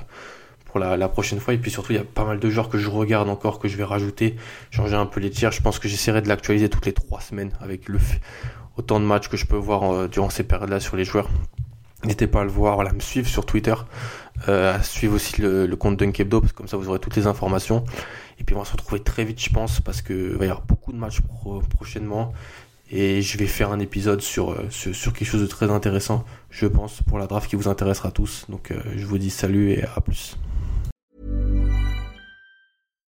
la, 0.79 1.07
prochaine 1.09 1.39
fois. 1.39 1.53
Et 1.53 1.57
puis 1.57 1.71
surtout, 1.71 1.93
il 1.93 1.95
y 1.95 1.99
a 1.99 2.03
pas 2.03 2.25
mal 2.25 2.39
de 2.39 2.49
joueurs 2.49 2.69
que 2.69 2.77
je 2.77 2.89
regarde 2.89 3.29
encore, 3.29 3.59
que 3.59 3.67
je 3.67 3.77
vais 3.77 3.83
rajouter, 3.83 4.35
changer 4.71 4.95
un 4.95 5.05
peu 5.05 5.19
les 5.19 5.29
tiers. 5.29 5.51
Je 5.51 5.61
pense 5.61 5.79
que 5.79 5.87
j'essaierai 5.87 6.21
de 6.21 6.27
l'actualiser 6.27 6.69
toutes 6.69 6.85
les 6.85 6.93
trois 6.93 7.21
semaines 7.21 7.51
avec 7.61 7.87
le 7.89 7.99
autant 8.77 8.99
de 8.99 9.05
matchs 9.05 9.29
que 9.29 9.37
je 9.37 9.45
peux 9.45 9.55
voir 9.55 9.91
euh, 9.91 10.07
durant 10.07 10.29
ces 10.29 10.43
périodes-là 10.43 10.79
sur 10.79 10.95
les 10.95 11.05
joueurs. 11.05 11.29
N'hésitez 12.03 12.27
pas 12.27 12.41
à 12.41 12.43
le 12.43 12.49
voir, 12.49 12.79
à 12.79 12.93
me 12.93 12.99
suivre 12.99 13.27
sur 13.27 13.45
Twitter, 13.45 13.73
euh, 14.47 14.75
à 14.75 14.83
suivre 14.83 15.15
aussi 15.15 15.41
le, 15.41 15.73
compte 15.75 15.97
Dunkebdo, 15.97 16.41
parce 16.41 16.51
que 16.51 16.57
comme 16.57 16.67
ça 16.67 16.77
vous 16.77 16.89
aurez 16.89 16.99
toutes 16.99 17.15
les 17.15 17.25
informations. 17.25 17.83
Et 18.39 18.43
puis 18.43 18.55
on 18.55 18.59
va 18.59 18.65
se 18.65 18.73
retrouver 18.73 19.01
très 19.01 19.23
vite, 19.23 19.41
je 19.41 19.49
pense, 19.49 19.79
parce 19.79 20.01
que 20.01 20.35
va 20.35 20.45
y 20.45 20.49
avoir 20.49 20.65
beaucoup 20.65 20.91
de 20.91 20.97
matchs 20.97 21.21
prochainement. 21.69 22.33
Et 22.91 23.23
je 23.23 23.37
vais 23.39 23.47
faire 23.47 23.71
un 23.71 23.79
épisode 23.79 24.21
sur, 24.21 24.51
euh, 24.51 24.67
sur, 24.69 24.93
sur, 24.93 25.13
quelque 25.13 25.27
chose 25.27 25.41
de 25.41 25.47
très 25.47 25.71
intéressant, 25.71 26.23
je 26.51 26.67
pense, 26.67 27.01
pour 27.01 27.17
la 27.17 27.25
draft 27.25 27.49
qui 27.49 27.55
vous 27.55 27.67
intéressera 27.67 28.11
tous. 28.11 28.45
Donc 28.49 28.71
je 28.95 29.05
vous 29.07 29.17
dis 29.17 29.31
salut 29.31 29.71
et 29.71 29.83
à 29.83 30.01
plus. 30.01 30.37